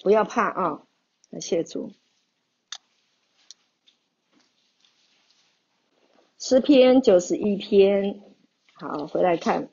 [0.00, 0.86] 不要怕啊，
[1.32, 1.92] 感谢主。
[6.38, 8.22] 诗篇九十一篇，
[8.74, 9.68] 好，回来看，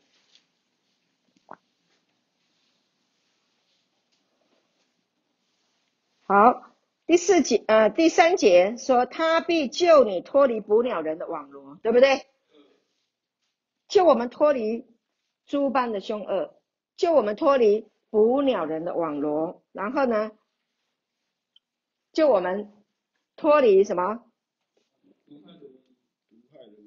[6.23, 6.73] 好，
[7.05, 12.25] 第四节呃第三节说，他必救你脱离捕鸟人的网罗，对不对？
[13.93, 14.87] 救我们脱离
[15.45, 16.55] 猪般的凶恶，
[16.97, 20.31] 救我们脱离捕鸟人的网罗，然后呢，
[22.11, 22.73] 救我们
[23.35, 24.23] 脱离什么？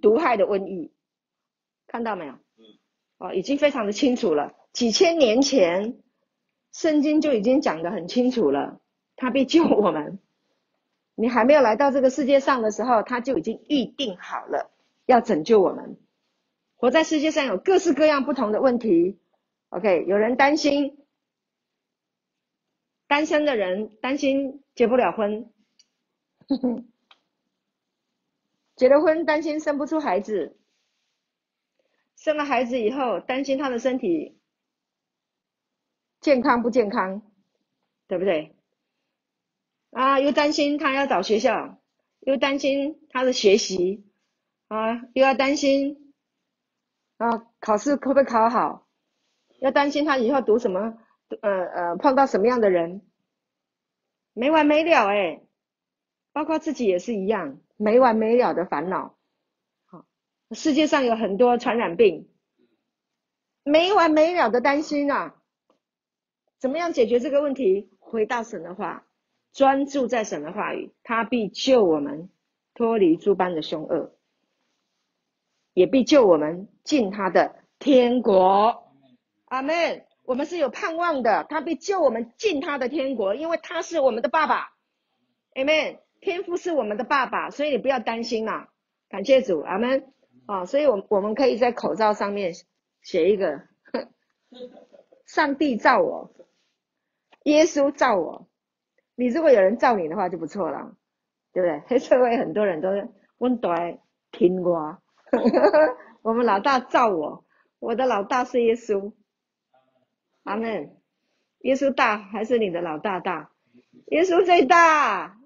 [0.03, 0.91] 毒害的瘟疫，
[1.87, 2.35] 看到没有？
[3.19, 4.55] 哦，已经非常的清楚了。
[4.73, 6.03] 几千年前，
[6.73, 8.81] 圣经就已经讲得很清楚了。
[9.15, 10.19] 他必救我们。
[11.15, 14.73] 你还没有来到这个世界上的时候，他就已经预定好了
[15.07, 16.01] 要拯救我们。
[16.87, 19.19] 活在世界上有各式各样不同的问题。
[19.71, 21.05] OK，有人担心
[23.09, 25.53] 单身的人担心结不了婚，
[28.77, 30.57] 结了婚担心生不出孩子，
[32.15, 34.39] 生了孩子以后担心他的身体
[36.21, 37.21] 健康不健康，
[38.07, 38.55] 对不对？
[39.91, 41.81] 啊，又担心他要找学校，
[42.21, 44.05] 又担心他的学习，
[44.69, 46.06] 啊，又要担心
[47.19, 48.87] 啊，考试可不可以考好，
[49.61, 50.99] 要担心他以后读什么，
[51.41, 53.03] 呃呃，碰到什么样的人，
[54.33, 55.43] 没完没了哎，
[56.33, 59.17] 包括自己也是一样，没完没了的烦恼。
[59.87, 60.07] 好，
[60.51, 62.29] 世界上有很多传染病，
[63.63, 65.37] 没完没了的担心啊，
[66.59, 67.91] 怎么样解决这个问题？
[67.99, 69.05] 回到神的话。
[69.53, 72.29] 专注在神的话语，他必救我们
[72.75, 74.15] 脱离诸般的凶恶，
[75.77, 78.83] 也必救我们进他的天国。
[79.45, 80.07] 阿门。
[80.25, 84.71] 我们是有盼望的，他必救我们进他的天国，因为他是我们的爸爸。
[85.55, 85.99] 阿门。
[86.23, 88.71] 天父是我们的爸爸，所以你不要担心啦。
[89.11, 90.15] 感谢主，阿门。
[90.47, 92.55] 啊，所以我我们可以在口罩上面
[93.03, 93.61] 写一个：
[95.27, 96.33] 上帝造我，
[97.43, 98.49] 耶稣造我。
[99.15, 100.97] 你如果有人造你的话就不错了，
[101.53, 101.83] 对不对？
[101.87, 102.89] 黑 社会很多人都
[103.37, 103.99] 温短
[104.33, 104.99] 听我，
[106.23, 107.45] 我们老大罩我，
[107.79, 109.13] 我的老大是耶稣，
[110.45, 110.97] 阿门。
[111.61, 113.51] 耶稣大还是你的老大大？
[114.09, 115.37] 耶稣最大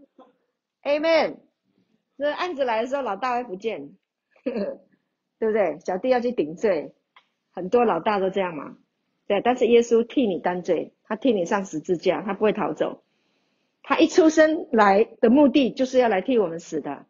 [0.82, 1.38] ，，Amen。
[2.18, 3.96] 这案子来的时候，老大会不见，
[4.44, 4.52] 对
[5.38, 5.78] 不对？
[5.80, 6.94] 小弟要去顶罪，
[7.52, 8.76] 很多老大都这样嘛，
[9.26, 9.40] 对。
[9.40, 13.02] 但是耶稣替你担罪，他替你上十字架，他不会逃走。
[13.82, 17.06] 他一出生来的目的就是要来替我们死的，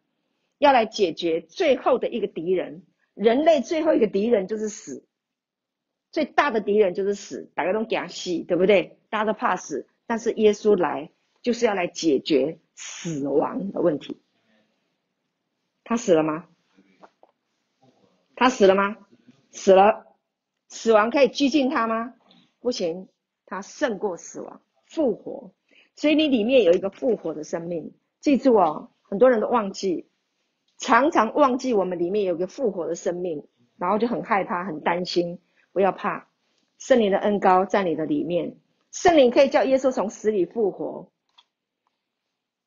[0.61, 2.83] 要来解决最后的一个敌人。
[3.15, 5.03] 人类最后一个敌人就是死，
[6.11, 7.49] 最大的敌人就是死。
[7.55, 8.99] 大家都惊死，对不对？
[9.09, 11.09] 大家都怕死，但是耶稣来
[11.41, 14.21] 就是要来解决死亡的问题。
[15.83, 16.47] 他死了吗？
[18.35, 18.95] 他死了吗？
[19.49, 20.05] 死了。
[20.69, 22.13] 死亡可以拘禁他吗？
[22.59, 23.07] 不行，
[23.47, 25.51] 他胜过死亡，复活。
[25.95, 30.07] 所以你里面有一个复活的生命，记住哦，很多人都忘记，
[30.81, 33.45] 常常忘记我们里面有个复活的生命，
[33.77, 35.39] 然后就很害怕、很担心。
[35.71, 36.27] 不要怕，
[36.79, 38.57] 圣灵的恩膏在你的里面，
[38.91, 41.11] 圣灵可以叫耶稣从死里复活，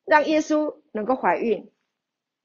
[0.04, 1.72] 让耶稣能够怀孕、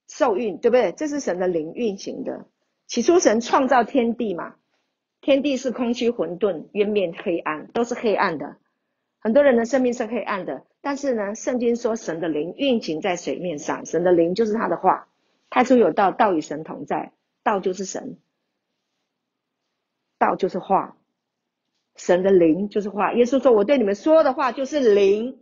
[0.07, 0.91] 受孕，对不对？
[0.91, 2.47] 这是神的灵运行的。
[2.87, 4.55] 起初神创造天地嘛，
[5.21, 8.57] 天地是空虚混沌、渊面黑暗，都是黑暗的。
[9.19, 10.65] 很多人的生命是黑暗的。
[10.81, 15.08] 但是呢，圣经说神的灵运行在水面上，神的灵就是他的话。
[15.49, 18.19] 太初有道，道与神同在，道就是神，
[20.17, 20.97] 道就是话，
[21.95, 23.13] 神的灵就是话。
[23.13, 25.39] 耶稣说：“我对你们说的话就是灵，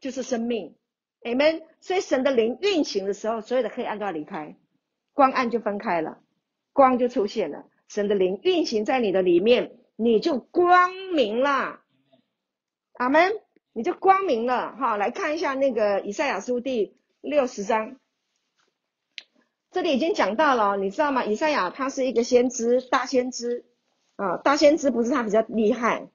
[0.00, 0.74] 就是生命。”
[1.22, 1.62] Amen。
[1.80, 4.56] 所以神的灵运行的时候，所有的黑暗都要离开，
[5.12, 6.18] 光暗就分开了，
[6.72, 7.64] 光就出现了。
[7.88, 11.80] 神的灵运行在你的里面，你就光明了。
[12.94, 13.32] 阿门。
[13.72, 14.96] 你就光明了哈！
[14.96, 17.99] 来看一下那个以赛亚书第六十章，
[19.70, 21.24] 这里已经讲到了，你知道吗？
[21.24, 23.64] 以赛亚他是一个先知，大先知
[24.16, 26.08] 啊，大先知不是他比较厉害。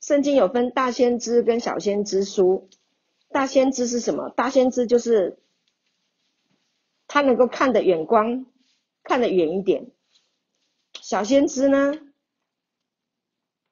[0.00, 2.70] 圣经有分大先知跟小先知书，
[3.28, 4.30] 大先知是什么？
[4.30, 5.38] 大先知就是
[7.06, 8.46] 他能够看得远光，
[9.02, 9.90] 看得远一点。
[11.02, 11.92] 小先知呢？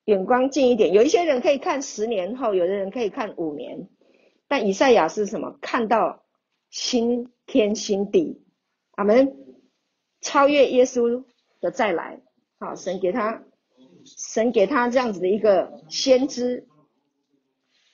[0.05, 3.89] 眼光近一点，有一些人可以看十年后，有的人可以看五年，
[4.49, 5.57] 但以赛亚是什么？
[5.63, 6.25] 看到
[6.69, 8.43] 新天新地，
[8.99, 9.33] 阿门，
[10.21, 11.25] 超越耶稣
[11.61, 12.21] 的再来，
[12.59, 13.45] 好，神给他，
[14.05, 16.67] 神给他这样子的一个先知，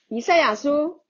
[0.08, 1.02] 以赛亚书。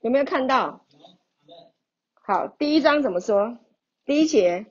[0.00, 0.86] 有没有看到
[2.14, 3.58] 好，第一章怎么说？
[4.10, 4.66] 第一节。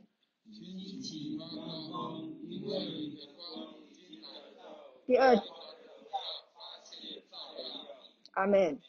[5.08, 5.42] 第二。
[8.34, 8.82] 阿门。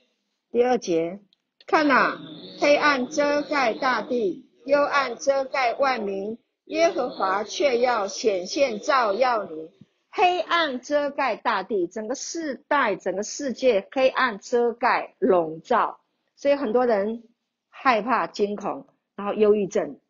[0.51, 1.20] 第二节，
[1.68, 2.18] 看呐、
[2.59, 9.70] 黑暗遮盖大地，幽暗遮盖万民，耶和华却要显现照耀你。
[10.11, 16.01] 黑暗遮盖大地，整个世代、整个世界，黑暗遮盖笼罩，
[16.34, 17.22] 所以很多人
[17.68, 20.01] 害怕、惊恐，然后忧郁症，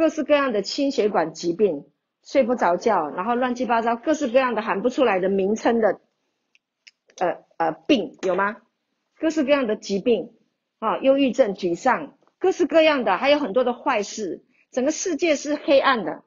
[0.00, 1.84] 各式各样的心血管疾病，
[2.22, 6.00] 睡不着觉，然后乱七八糟，各式各样的喊不出来的名称的，
[7.18, 8.56] 呃呃病有吗？
[9.18, 10.32] 各式各样的疾病，
[10.78, 16.24] 啊，忧郁症、沮丧，各式各样的，还有很多的坏事，整个世界是黑暗的，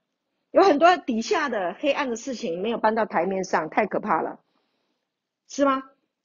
[0.51, 4.39] 有很多底下的黑暗的事情没有搬到台面上，太可怕了，
[5.47, 5.82] 是吗？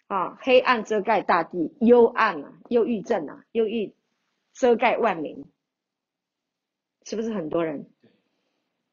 [0.07, 3.95] 啊，黑暗遮盖大地，幽暗啊，忧郁症啊，忧郁
[4.53, 5.47] 遮盖万民，
[7.09, 7.87] 是不是很多人？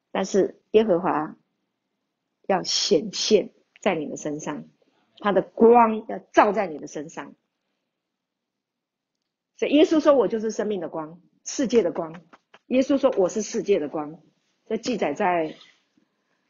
[0.09, 1.35] 但是耶和华
[2.47, 3.49] 要显现
[3.81, 4.69] 在你的身上，
[5.19, 7.35] 他的光要照在你的身上。
[9.57, 12.15] 所以耶稣说：“我就是生命的光，世界的光。”
[12.67, 14.17] 耶稣说：“我是世界的光。”
[14.65, 15.53] 这记载在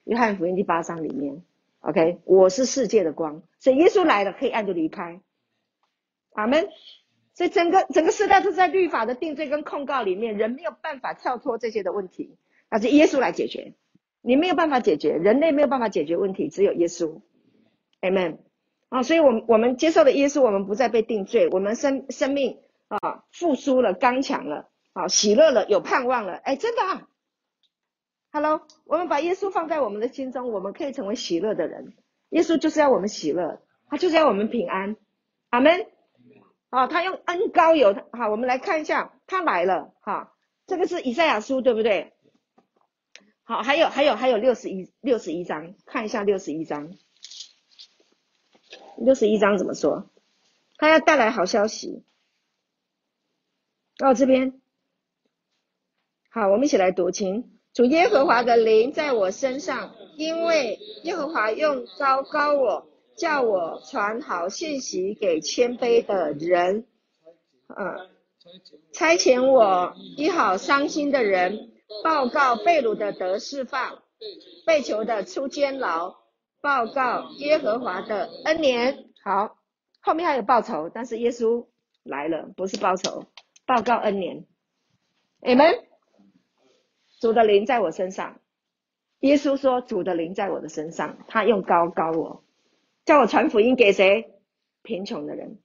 [0.04, 1.44] 约翰福音第八章里面。
[1.80, 3.42] OK，我是世界的光。
[3.58, 5.20] 所以耶稣来了，黑暗就离开。
[6.34, 6.70] 阿门。
[7.36, 12.38] 所以整个整个世代都在律法的定罪跟控告里面，人没有办法跳脱这些的问题，
[12.72, 13.76] 那是耶稣来解决。
[14.22, 17.22] 你没有办法解决，人类没有办法解决问题，只有耶稣。
[18.02, 18.40] Amen。
[18.90, 22.58] 啊，所以我们我们接受的耶稣，我们不再被定罪，我们生生命。
[22.88, 27.08] 啊，复苏了，刚强了，啊，喜乐了，有盼望了，哎，真的啊
[28.32, 31.96] ，Hello，我们把耶稣放在我们的心中，我们可以成为喜乐的人。
[32.30, 33.60] 耶稣就是要我们喜乐，
[33.90, 34.96] 他就是要我们平安，
[35.50, 35.88] 阿门。
[36.76, 40.34] 啊，他用恩膏油，好，我们来看一下，他来了，哈，
[40.68, 42.12] 这个是以赛亚书，对不对？
[43.46, 46.92] 好，还有还有还有六十一六十一章，看一下六十一章，
[48.98, 50.10] 六十一章怎么说？
[50.76, 52.04] 他要带来好消息。
[54.04, 54.60] 哦、这边，
[56.30, 57.58] 好，我们一起来读请。
[57.74, 66.86] 主耶和华的灵在我身上，因为耶和华用膏膏我，叫我传好信息给谦卑的人，
[67.68, 68.10] 嗯，
[68.94, 71.72] 差遣我医好伤心的人，
[72.04, 74.04] 报告被掳的得释放，
[74.66, 76.16] 被囚的出监牢，
[76.62, 79.06] 报告耶和华的恩年。
[79.24, 79.58] 好，
[80.02, 81.66] 后面还有报仇，但是耶稣
[82.04, 83.26] 来了，不是报仇。
[83.66, 84.46] 报告恩年
[85.42, 85.86] 你们。
[87.22, 88.40] 主的灵在我身上，
[89.22, 92.44] 耶稣说：“主的灵在我的身上，他用膏膏我，
[93.06, 94.34] 叫我传福音给谁？
[94.82, 95.60] 贫穷的人。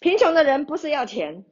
[0.00, 1.44] 贫穷的人不是要钱，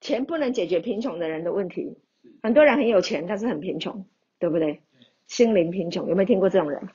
[0.00, 1.98] 钱不能解决贫穷的人的问题。
[2.42, 4.06] 很多人很有钱，但是很贫穷，
[4.38, 4.82] 对不对？
[5.26, 6.88] 心灵贫穷，有没有听过这种人？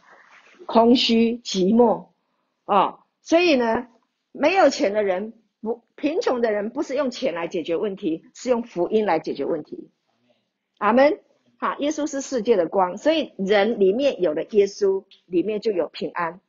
[0.66, 2.10] 空虚、寂寞，
[2.66, 3.88] 哦，所以呢，
[4.32, 9.92] 没有钱的人。”不，贫穷的人不是用钱来解决问题，是用福音来解决问题。
[10.78, 11.20] 阿门。
[11.58, 16.40] 好，耶稣是世界的光，所以人里面有了耶稣，里面就有平安。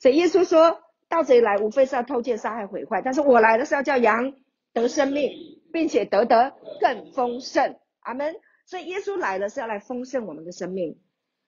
[0.00, 4.34] 所以耶稣说，盗贼来无非是要偷窃、杀害、毁坏，但是我来的是要叫羊
[4.72, 5.30] 得生命，
[5.72, 7.78] 并且得得更丰盛。
[8.00, 8.34] 阿门。
[8.64, 10.98] 所以耶稣来了是要来丰盛我们的生命。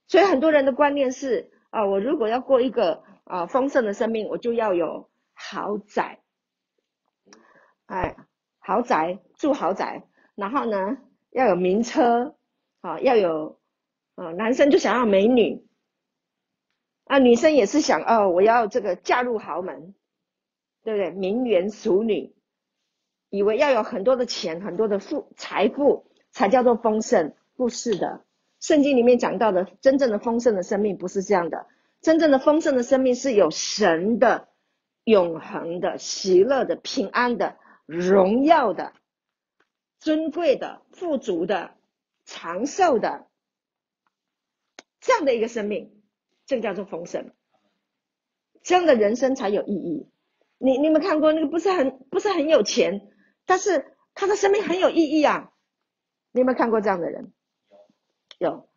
[0.08, 6.18] 所以很多人的观念是啊，我如果要过一个啊丰盛的生命，我就要有豪宅。
[7.86, 8.16] 哎，
[8.58, 10.02] 豪宅住豪宅，
[10.34, 10.98] 然后呢
[11.30, 12.34] 要有名车，
[12.80, 13.60] 啊，要有，
[14.16, 15.64] 啊，男生就想要美女，
[17.12, 19.94] 啊，女生也是想哦，我要这个嫁入豪门，
[20.82, 21.10] 对不对？
[21.10, 22.34] 名媛淑女，
[23.28, 28.24] 以为要有很多的钱，很多的富财富才叫做丰盛，不是的。
[28.60, 31.66] 圣经里面讲到的真正的丰盛的生命不是这样的，
[32.00, 34.48] 真正的丰盛的生命是有神的、
[35.04, 37.58] 永恒的、喜乐的、平安的。
[37.84, 38.94] 荣耀的、
[39.98, 41.74] 尊贵的、富足的、
[42.24, 43.26] 长寿的，
[45.00, 46.01] 这样的一个生命，
[46.46, 47.32] 这个叫做丰盛。
[48.62, 50.08] 这样的人生才有意义。
[50.58, 53.08] 你你有没有看过那个不是很不是很有钱，
[53.46, 55.52] 但是他的生命很有意义啊？
[56.32, 57.32] 你有没有看过这样的人？
[58.38, 58.68] 有，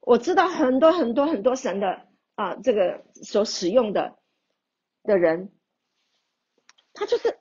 [0.00, 4.16] 我知道很多很多很多神的啊，这个所使用的
[5.02, 5.52] 的人，
[6.92, 7.38] 他就是。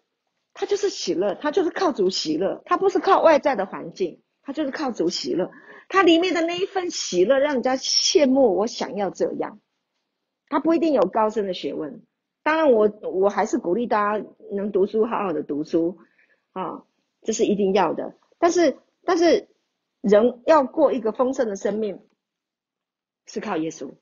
[0.52, 5.50] 他就是喜乐，他就是靠主喜乐，他不是靠外在的环境，他就是靠主喜乐。
[5.88, 8.58] 他里面的那一份喜乐，让人家羡慕。
[8.58, 9.62] 我想要这样，
[10.50, 12.02] 他不一定有高深的学问。
[12.44, 16.00] 当然我，我还是鼓励大家能读书，好好的读书
[16.52, 16.84] 啊，
[17.22, 18.16] 这是一定要的。
[18.40, 19.48] 但是但是
[20.02, 22.02] 人要过一个丰盛的生命，
[23.26, 23.94] 是靠耶稣。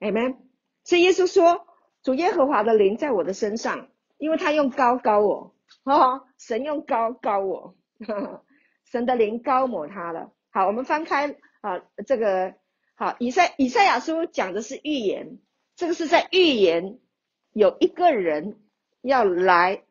[0.00, 0.36] Amen。
[0.84, 1.66] 所以耶稣说
[2.02, 3.88] ：“主耶和华的灵在我的身上，
[4.18, 7.76] 因为他用膏膏我，哦，神用膏膏我，
[8.06, 8.44] 呵呵
[8.84, 12.52] 神的灵膏抹他了。”好，我们翻开啊，这个
[13.02, 15.40] 好，以赛以赛亚书讲的是预言，
[15.74, 17.00] 这个是在预言
[17.52, 18.60] 有一个人
[19.00, 19.82] 要来，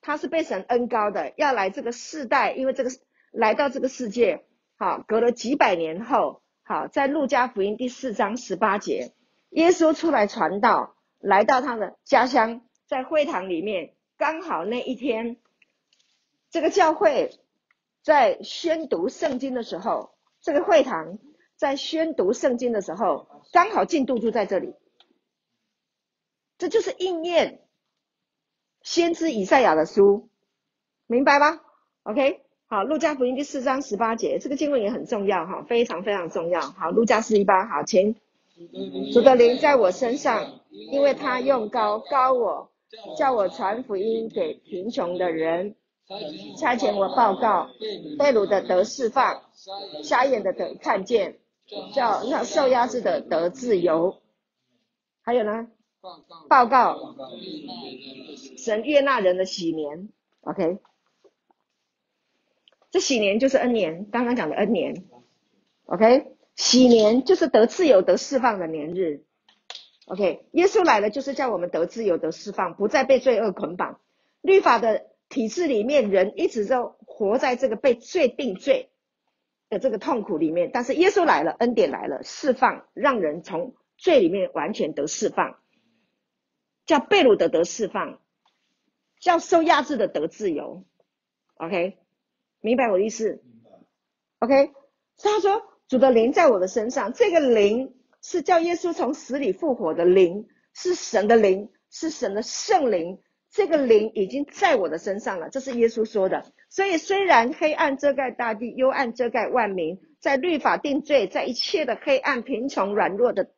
[0.00, 2.90] 他是被神恩膏的，要来这个世代，因为这个
[3.32, 4.44] 来到这个世界，
[4.76, 9.12] 好，隔了几百年后，好，在路加福音第四章十八节，
[9.50, 15.36] 耶稣出来传道，来到他的家乡，在会堂里面，刚好那一天，
[16.48, 17.36] 这个教会。
[18.04, 21.18] 在宣读圣经的时候，这个会堂
[21.62, 24.74] 在宣读圣经的时候，刚好进度就在这里。
[26.58, 27.60] 这就是应验
[28.82, 30.28] 先知以赛亚的书，
[31.06, 31.60] 明白吗
[32.02, 36.60] ？OK，好，路加福音第四章十八节，这个经文也很重要哈，非常非常重要。
[36.62, 38.16] 好，路加四一八，好，请
[39.12, 42.72] 主的灵在我身上，因为他用高高我，
[43.16, 45.76] 叫我传福音给贫穷的人。
[46.58, 47.70] 差遣我报告，
[48.18, 49.42] 被掳的得释放，
[50.02, 51.38] 瞎眼的得看见，
[51.94, 54.20] 叫那受压制的得自由。
[55.22, 55.68] 还有呢？
[56.48, 57.14] 报告
[58.56, 60.08] 神悦纳人的喜年。
[60.40, 60.78] OK，
[62.90, 65.04] 这喜年就是恩年，刚刚讲的恩年。
[65.84, 69.24] OK，喜年就是得自由得释放的年日。
[70.06, 74.00] OK，耶稣来了就是叫我们得自由得释放，不再被罪恶捆绑。
[74.40, 75.06] 律法的。
[75.28, 78.90] 体制里面，人一直都活在这个被罪定罪
[79.72, 80.70] 的这个痛苦里面。
[80.70, 85.58] 但是耶稣来了，恩典来了，释放，让人从罪里面完全得释放，
[86.84, 88.20] 叫被掳的得释放，
[89.18, 90.84] 叫受压制的得自由。
[91.54, 91.96] OK，
[92.60, 93.42] 明白我的意思
[94.40, 94.72] ？OK，
[95.16, 103.18] 所以他说主的灵在我的身上，这个灵是叫耶稣从死里复活的灵，是神的灵，是神的圣灵。
[103.52, 106.46] 这个灵已经在我的身上了，这是耶稣说的。
[106.70, 113.50] 所以虽然黑暗遮盖大地，幽暗遮盖万民，在律法定罪，在一切的黑暗、贫穷、软弱的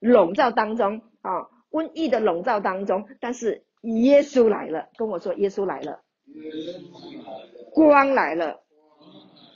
[0.00, 6.02] 笼罩当中啊，瘟疫的笼罩当中，但是耶稣来了，跟我说耶稣来了，
[7.72, 8.60] 光来了。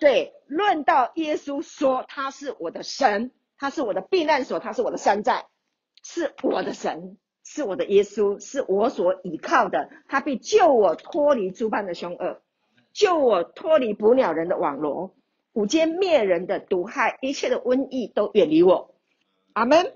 [0.01, 5.45] 对，论到耶稣说他是我的神，他是我的避难所，他是我的山寨，
[6.03, 7.19] 是我的神。
[7.55, 12.41] 是我的耶稣，是我所倚靠的，他必救我脱离诸般的凶恶，
[12.95, 15.15] 救我脱离捕鸟人的网罗，
[15.53, 18.95] 五间灭人的毒害，一切的瘟疫都远离我。
[19.53, 19.93] 阿门。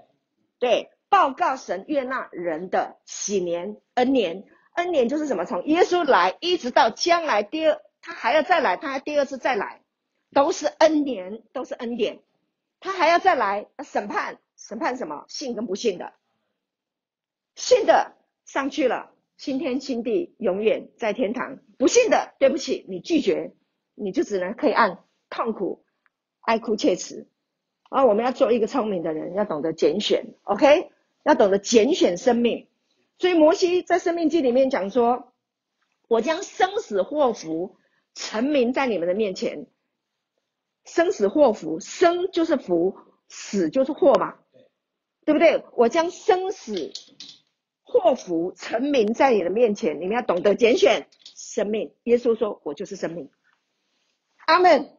[0.59, 4.45] 对，报告神悦纳人的喜年恩年，
[4.75, 5.47] 恩年就是什么？
[5.47, 9.81] 从耶稣来一直到将来第二，他还要再来，他还第二次再来，
[10.35, 12.21] 都是恩年，都是恩典。
[12.81, 15.25] 他还要再来审判，审判什么？
[15.29, 16.13] 信跟不信的。
[17.57, 21.59] 信的上去了，新天新地，永远在天堂。
[21.79, 23.55] 不信的，对不起，你拒绝，
[23.95, 25.85] 你就只能黑暗、痛苦、
[26.41, 27.27] 爱哭切齿。
[27.89, 30.91] 而我们要做一个聪明的人，要懂得拣选，OK？
[31.25, 32.69] 要懂得拣选生命。
[33.19, 35.33] 所以摩西在《生命记》里面讲说
[36.09, 37.77] ：“我将生死祸福
[38.15, 39.67] 陈明在你们的面前。
[40.85, 42.99] 生死祸福，生就是福，
[43.29, 44.35] 死就是祸嘛，
[45.25, 45.65] 对不对？
[45.73, 46.93] 我将生死。”
[47.89, 51.95] 祸福陈明在你的面前，你们要懂得拣选生命。
[52.03, 53.31] 耶稣说：“我就是生命。”
[54.47, 54.91] 阿门。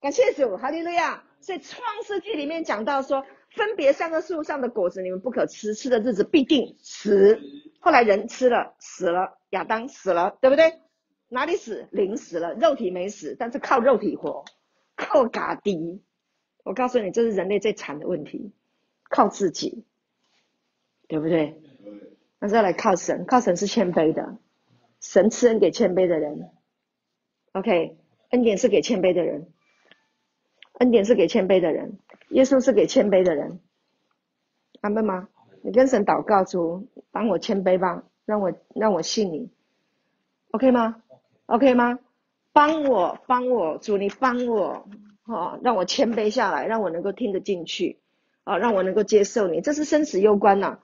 [0.00, 1.24] 感谢主，哈利路亚。
[1.40, 7.40] 所以创世纪里面讲到说，分别三个树上的果子，你们不可吃，吃的日子必定死。
[7.80, 10.80] 后来人吃了，死了，亚当死了，对不对？
[11.28, 11.88] 哪里死？
[11.90, 14.44] 灵死了，肉体没死，但是靠肉体活，
[14.96, 16.02] 靠嘎迪。
[16.62, 18.52] 我告诉你，这是人类最惨的问题，
[19.08, 19.84] 靠自己。
[21.10, 21.60] 对不对？
[22.38, 24.38] 那再来靠神，靠神是谦卑的，
[25.00, 26.48] 神赐恩给谦卑的人。
[27.52, 27.98] OK，
[28.30, 29.48] 恩典是给谦卑的人，
[30.78, 31.98] 恩典是给谦卑的人，
[32.28, 33.58] 耶稣是给谦卑的人。
[34.82, 35.28] 阿门吗？
[35.62, 39.50] 你跟神祷告主，帮我谦卑吧，让我让我信你。
[40.52, 41.02] OK 吗
[41.46, 41.98] ？OK 吗？
[42.52, 44.88] 帮我帮我主，你帮我，
[45.22, 47.98] 好，让我谦卑下来，让我能够听得进去，
[48.44, 50.78] 啊，让我能够接受你，这是生死攸关呐。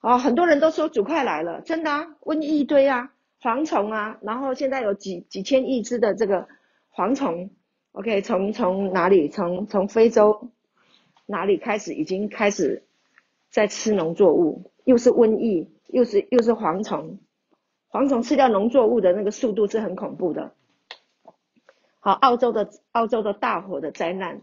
[0.00, 6.48] 哦，很多人都说主快来了，真的啊，瘟疫一堆啊，蝗虫啊，然后现在有几几千亿只的这个
[6.94, 7.50] 蝗虫
[7.92, 9.28] ，OK，从从哪里？
[9.28, 10.50] 从从非洲
[11.26, 11.92] 哪里开始？
[11.92, 12.82] 已经开始
[13.50, 17.18] 在吃农作物，又是瘟疫，又是又是蝗虫，
[17.90, 20.54] 蝗虫吃掉农作物的那个速度是很恐怖的
[21.98, 24.40] 好，澳洲的澳洲的大火的灾难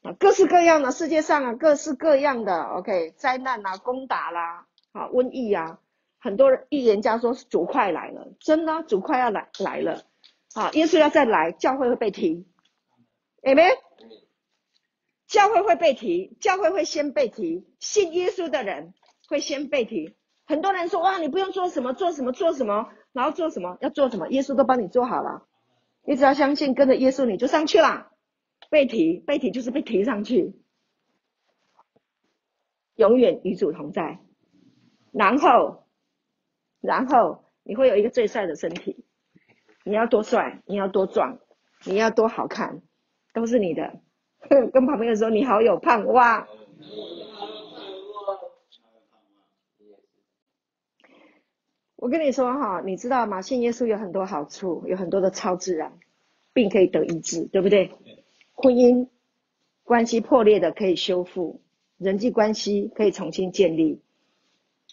[0.00, 4.66] 啊，各式各样的世界上啊，各式各样的 OK 灾难啊，攻打啦，
[4.96, 5.78] 啊，瘟疫啊，
[6.18, 10.04] 很多人预言家说是主快来了，真的、主快要来来了，
[10.54, 12.46] 啊，耶稣要再来，教会会被提，
[13.42, 13.64] 阿们，
[15.26, 18.94] 教会会被提，教会会先被提，信耶稣的人
[19.28, 20.16] 会先被提。
[20.46, 25.46] 很多人说哇，你不用做什么，做什么，做什么，然后做什么，要做什么，耶稣都帮你做好了。
[26.04, 28.12] 你只要相信，跟着耶稣，你就上去了。
[28.70, 30.54] 被提，被提就是被提上去，
[32.94, 34.20] 永远与主同在。
[35.18, 35.84] 然后，
[36.82, 39.04] 然后你会有一个最帅的身体。
[39.82, 41.38] 你要多帅，你要多壮，
[41.84, 42.82] 你要多好看，
[43.32, 44.00] 都是你的。
[44.72, 46.46] 跟旁边人说，你好有盼望。
[51.96, 53.40] 我跟你说哈，你知道吗？
[53.40, 55.98] 信耶稣有很多好处，有很多的超自然，
[56.52, 57.90] 病可以得医治，对不对？
[58.52, 59.08] 婚姻
[59.82, 61.62] 关系破裂的可以修复，
[61.96, 64.02] 人际关系可以重新建立，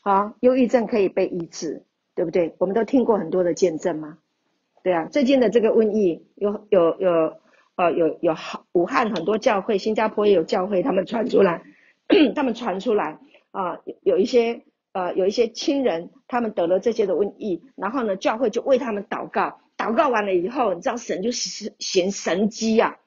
[0.04, 1.84] 好，忧郁症可以被医治，
[2.14, 2.54] 对不对？
[2.60, 4.18] 我们都听过很多的见证嘛，
[4.84, 5.06] 对啊。
[5.06, 7.38] 最近的这个瘟疫有有有
[7.76, 11.64] 呃有有好武汉很多教会，新加坡也有教会，他们传出来，
[12.36, 13.20] 他们传出来
[13.52, 14.64] 啊、呃，有一些。
[14.96, 22.98] 呃，有一些亲人，他们得了这些的瘟疫，然后呢，教会就为他们祷告，祷告完了以后，你知道神就行行神迹啊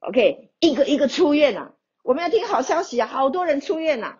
[0.00, 1.72] ，OK，一个一个出院了，啊。
[2.02, 4.18] 我们要听好消息啊，好多人出院了，啊。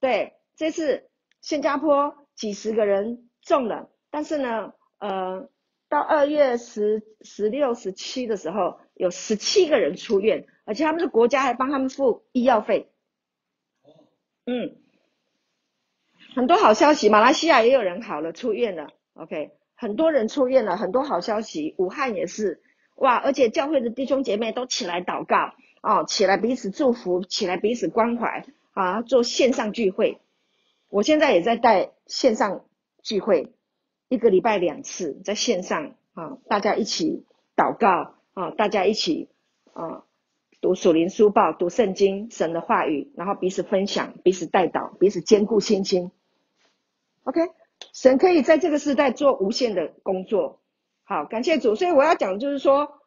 [0.00, 1.10] 对，这次
[1.46, 5.48] 新加坡几十个人中了，但是呢，呃，
[5.88, 12.90] 到二月十十六、十七的时候，有十七个人出院，而且他们的国家还帮他们付医药费。
[14.44, 14.74] 嗯。
[16.34, 18.88] 很多好消息，马来西亚也有人好了，出院了。
[19.14, 21.76] OK，很多人出院了，很多好消息。
[21.78, 22.60] 武汉也是，
[22.96, 23.14] 哇！
[23.18, 28.44] 而且教会的弟兄姐妹都起来祷告，哦，起来彼此祝福，起来彼此关怀
[28.74, 30.20] 啊，做线上聚会。
[30.88, 32.64] 我现在也在带线上
[33.02, 33.52] 聚会，
[34.08, 37.24] 一个礼拜两次，在线上啊，大家一起
[37.56, 39.28] 祷告啊，大家一起
[39.72, 40.04] 啊，
[40.60, 46.12] 读属灵书报，读圣经，神的话语，然后彼此分享，彼此代祷，彼此坚固信心。
[47.24, 47.40] OK，
[47.92, 50.60] 神可以在这个时代做无限的工作，
[51.02, 51.74] 好，感谢主。
[51.74, 53.00] 所以我要讲的就是说，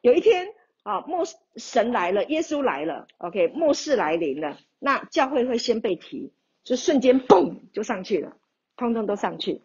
[0.00, 0.48] 有一天
[0.82, 6.32] 啊，末世神来了，耶稣来了，OK，末世来临了，那教会会先被提，
[6.64, 8.36] 就瞬间嘣就上去了，
[8.76, 9.62] 通通都上去，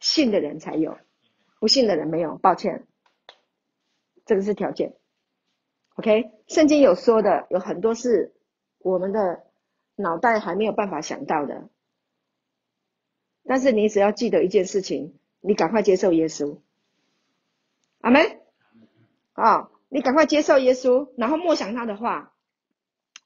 [0.00, 0.98] 信的人才有，
[1.60, 2.86] 不信的人没有，抱歉，
[4.24, 4.94] 这个是条件。
[5.94, 8.34] OK，圣经有说的，有很多是
[8.78, 9.44] 我们的
[9.96, 11.68] 脑袋还没有办法想到的。
[13.44, 16.58] 但是你只要记得一件事情，你赶快接受耶稣，
[18.00, 18.40] 阿门。
[19.34, 22.34] 啊，你赶快接受耶稣，然后默想他的话，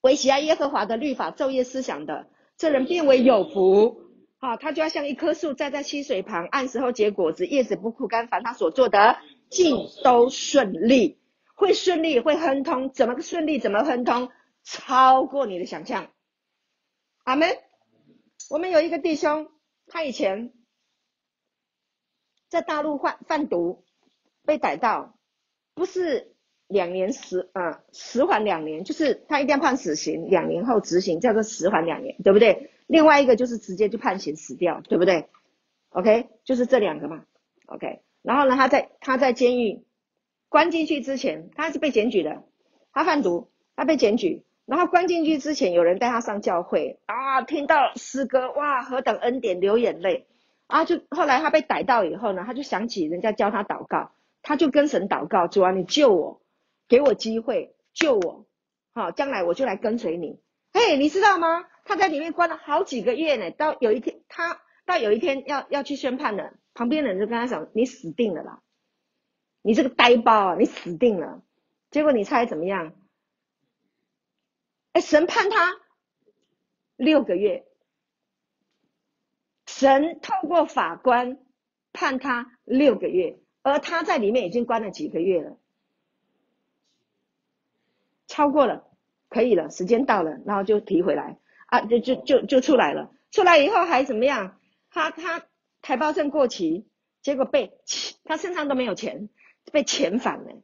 [0.03, 4.03] 惟喜爱耶和华的律法，昼夜思想的，这人变为有福。
[4.39, 11.19] 啊，他就要像一棵树栽在溪水旁，按时候结果子，叶子不枯干，凡他所做的尽都顺利，
[11.55, 12.93] 会顺利，会亨通。
[12.93, 13.59] 怎么个顺利？
[13.59, 14.31] 怎么亨通？
[14.63, 16.11] 超过你的想象，
[17.25, 17.57] 阿门。
[18.51, 19.51] 我们有一个弟兄。
[19.89, 20.53] 他以前
[22.49, 23.85] 在大陆贩贩毒，
[24.45, 25.17] 被逮到，
[25.75, 26.36] 不是
[26.69, 32.71] 两年十啊十缓两年，就是他一定要判死刑，两年后执行，叫做十缓两年，对不对？
[32.87, 35.29] 另外一个就是直接就判刑死掉，对不对
[35.91, 37.25] ？OK，就是这两个嘛。
[37.67, 39.85] OK，然后呢，他在他在监狱
[40.49, 42.43] 关进去之前，他是被检举的，
[42.93, 44.45] 他贩毒，他被检举。
[44.67, 50.27] 然后关进去之前，有人带他上教会啊，听到诗歌，哇，何等恩典，流眼泪
[50.67, 50.85] 啊！
[50.85, 54.11] 就后来他被逮到以后呢，他就想起人家教他祷告，
[54.43, 56.41] 他就跟神祷告，主啊，你救我，
[56.89, 58.47] 给我机会，救我，
[58.93, 60.41] 好，将来我就来跟随你。
[60.73, 61.65] 嘿，你知道吗？
[61.85, 68.63] 他在里面关了好几个月呢，到有一天他到有一天要要去宣判了，旁边的人就跟他讲，你死定了啦，
[69.63, 71.43] 你这个呆包啊，你死定了。
[71.91, 72.95] 结果你猜怎么样？
[74.93, 75.77] 哎神判他
[76.97, 77.67] 六个月，
[79.67, 81.39] 神透过法官
[81.93, 85.59] 判他六个月，而他在里面已经关了几个月了，
[88.27, 88.85] 超过了，
[89.29, 94.59] 可以了，时间到了，然后就提回来啊，就就就就出来了，出来以后还怎么样？
[94.91, 95.45] 他他
[95.83, 96.87] 台胞证过期，
[97.23, 97.73] 结果被
[98.25, 99.29] 他身上都没有钱，
[99.73, 100.63] 被遣返了，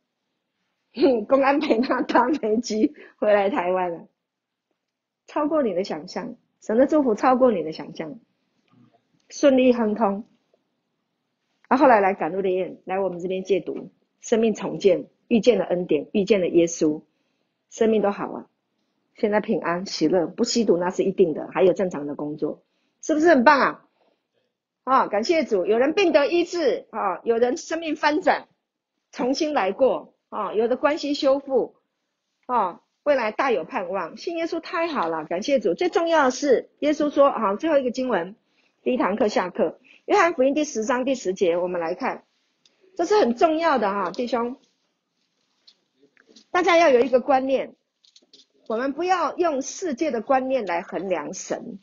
[1.29, 4.09] 公安陪他搭飞机回来台湾了。
[5.27, 8.19] 超过你的想象，神的祝福超过你的想象，
[9.29, 10.25] 顺利亨通。
[11.69, 13.91] 啊，后来来赶路的宴，来我们这边戒毒，
[14.21, 17.03] 生命重建，遇见了恩典，遇见了耶稣，
[17.73, 18.47] 生命都好了。
[19.15, 22.63] 现在平安喜乐，不吸毒那是一定的，还有正常的工作，
[23.01, 23.85] 是不是很棒啊？
[24.85, 28.47] 啊，感谢主，有人病得医治啊，有人生命翻转，
[29.11, 31.77] 重新来过啊，有的关系修复
[32.47, 34.17] 啊，未来大有盼望。
[34.17, 35.73] 信耶稣太好了，感谢主。
[35.73, 38.37] 最重要的是，耶稣说啊，最后一个经文，
[38.83, 42.25] 第一堂课下课，约翰福音第十章第十节，我们来看，
[42.97, 44.57] 这是很重要的哈，弟兄，
[46.53, 47.75] 大家要有一个观念。
[48.69, 51.81] 我们不要用世界的观念来衡量神，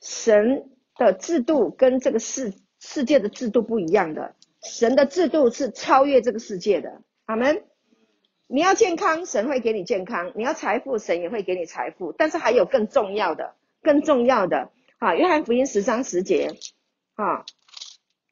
[0.00, 7.02] 神的制度跟这个世世界的制度不一样的，神的制度是超越这个世界的。
[7.24, 7.64] 阿门。
[8.46, 12.12] 你要健康，神会给你健康；你要财富，神也会给你财富。
[12.12, 15.14] 但是还有更重要的，更重要的啊！
[15.14, 16.54] 约翰福音十章十节
[17.14, 17.46] 啊，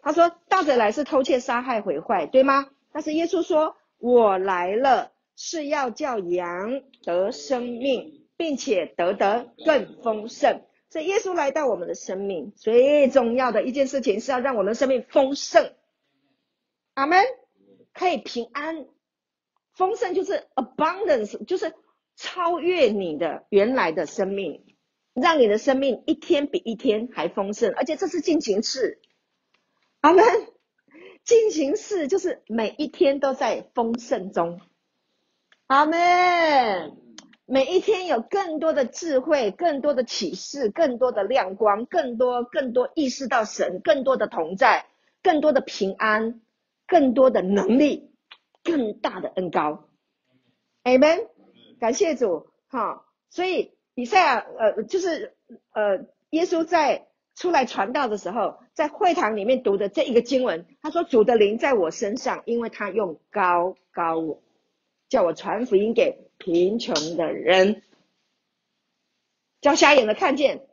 [0.00, 10.60] 他说：“盗贼来是偷窃、杀害、毁坏，对吗？”但是耶稣说：“我来了。”是要叫羊得生命，并且得得更丰盛。
[10.90, 15.72] 所以耶稣来到我们的生命，最重要的一件事情是要让我们的生命丰盛。
[16.94, 17.24] 阿门，
[17.94, 18.86] 可以平安。
[19.74, 21.72] 丰盛就是 abundance，就是
[22.14, 24.76] 超越你的原来的生命，
[25.14, 27.72] 让你的生命一天比一天还丰盛。
[27.72, 29.00] 而且这是进行式。
[30.02, 30.24] 阿门，
[31.24, 34.60] 进行式就是每一天都在丰盛中。
[35.66, 36.96] 阿门。
[37.44, 44.86] 每一天有更多的智慧，更多的启示，更多的亮光，更多更多意识到神，更多的同在，
[45.22, 46.40] 更多的平安，
[46.86, 48.10] 更多的能力，
[48.62, 49.88] 更大的恩高。
[50.84, 51.26] Amen。
[51.78, 52.46] 感谢主。
[52.68, 55.36] 哈，所以以赛亚呃，就是
[55.72, 57.08] 呃，耶稣在
[57.42, 64.40] 出来传道的时候，在会堂里面读的这一个经文，他说：“主的灵在我身上，因为他用高高我。”
[65.10, 67.82] 叫我传福音给贫穷的人，
[69.60, 70.68] 叫瞎眼的看见，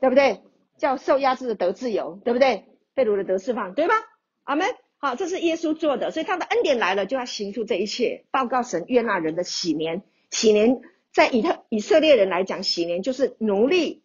[0.00, 0.40] 对不对？
[0.78, 2.64] 叫受压制的得自由，对不对？
[2.94, 3.92] 被掳的得释放，对吗？
[4.44, 4.66] 阿门。
[4.96, 10.04] 好，这是耶稣做的，所以他的恩典来了，就要行出这一切，报告神悦纳人的喜年。
[10.30, 10.80] 喜年
[11.12, 14.02] 在以特以色列人来讲，喜年就是奴隶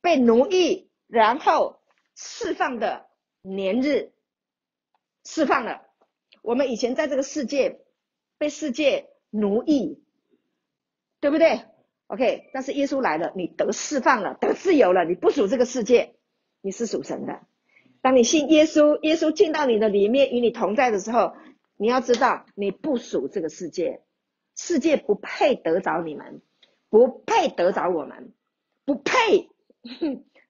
[0.00, 1.80] 被奴役，然后
[2.14, 3.06] 释放的
[3.42, 4.12] 年日，
[5.24, 5.82] 释放了。
[6.42, 7.80] 我们以前在这个世界
[8.38, 9.08] 被世界。
[9.32, 10.02] 奴役，
[11.20, 11.60] 对不对
[12.08, 16.16] ？OK，但是耶稣来了，你得释放了，得自由了，你不属这个世界，
[16.60, 17.46] 你是属神的。
[18.02, 21.34] 当你信耶稣，耶稣进到你的里面，与你同在的时候，
[21.76, 24.02] 你要知道，你不属这个世界，
[24.56, 26.42] 世界不配得着你们，
[26.88, 28.32] 不配得着我们，
[28.84, 29.48] 不配，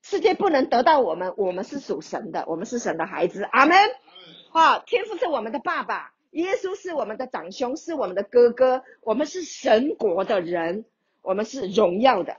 [0.03, 3.43] 世界不能得到我们，我们是属神的，我们是神的孩子。
[3.43, 3.77] 阿门。
[4.51, 6.13] 好，天父是我们的爸爸。
[6.33, 10.85] 耶稣是我们的长兄，是我们的哥哥，我们是神国的人，
[11.23, 12.37] 我们是荣耀的，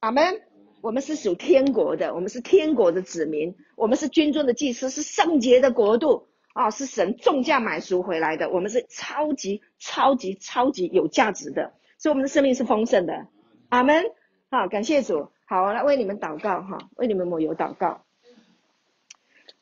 [0.00, 0.42] 阿门。
[0.82, 13.26] 我们是属天国的，我们是天国的子民，我们是君尊的祭司，是圣洁的国度啊，是神重价买赎回来的，我们是超级超级超级有价值的，所以我们的生命是丰盛的，
[13.68, 14.04] 阿门。
[14.50, 18.04] 好，感谢主，好，来为你们祷告哈，为你们抹油祷告。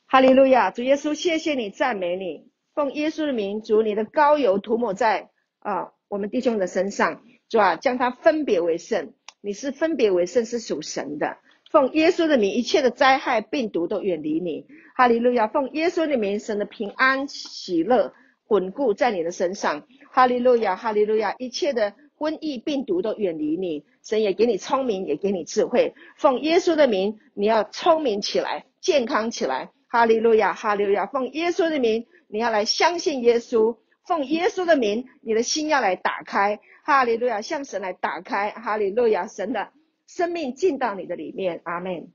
[0.05, 2.51] 哈利路亚，主耶稣，谢谢你，赞美你。
[2.75, 5.31] 奉耶稣的名，主你的膏油涂抹在
[5.61, 9.15] 啊我们弟兄的身上，主啊，将他分别为圣。
[9.41, 11.39] 你是分别为圣，是属神的。
[11.71, 14.67] 奉耶稣的名，一切的灾害病毒都远离你。
[14.95, 15.47] 哈利路亚！
[15.47, 18.13] 奉耶稣的名，神的平安喜乐
[18.49, 19.87] 稳固在你的身上。
[20.11, 20.77] 哈利路亚！
[20.77, 21.35] 哈利路亚！
[21.39, 23.87] 一切的瘟疫病毒都远离你。
[24.09, 25.93] 神也给你聪明，也给你智慧。
[26.17, 29.69] 奉耶稣的名，你要聪明起来，健康起来。
[29.87, 30.55] 哈利路亚！
[30.55, 31.05] 哈利路亚！
[31.05, 32.07] 奉耶稣的名。
[32.27, 39.69] 你要来相信耶稣，奉耶稣的名，你的心要来打开，哈利路亚，向神来打开，哈利路亚，神的
[40.07, 42.09] 生命进到你的里面，阿门，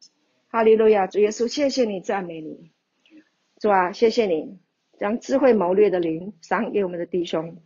[0.49, 2.71] 哈利路亚，主耶稣，谢谢你，赞美你，
[3.59, 4.57] 主啊，谢谢你，
[4.99, 7.57] 将智慧谋略的灵赏给我们的弟兄，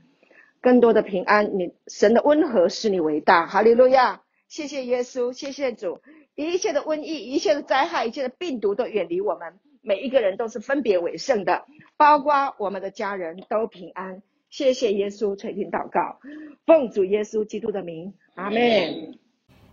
[0.62, 6.02] 更多的平安，你神的温和使你伟大，哈利路亚，谢谢耶稣，谢谢主，
[6.36, 9.60] 一切的瘟疫，一切的灾害，一切的病毒都远离我们。
[9.82, 14.22] 每一个人都是分别为圣的，包括我们的家人都平安。
[14.50, 16.20] 谢谢耶稣垂听祷告，
[16.66, 19.18] 奉主耶稣基督的名，阿门。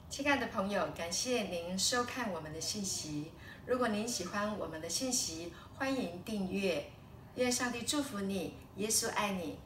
[0.08, 3.32] 亲爱的朋友，感谢您收看我们的信息。
[3.66, 6.84] 如果您喜欢我们的信息，欢迎订阅。
[7.36, 9.56] 愿上帝祝福你，耶稣爱你。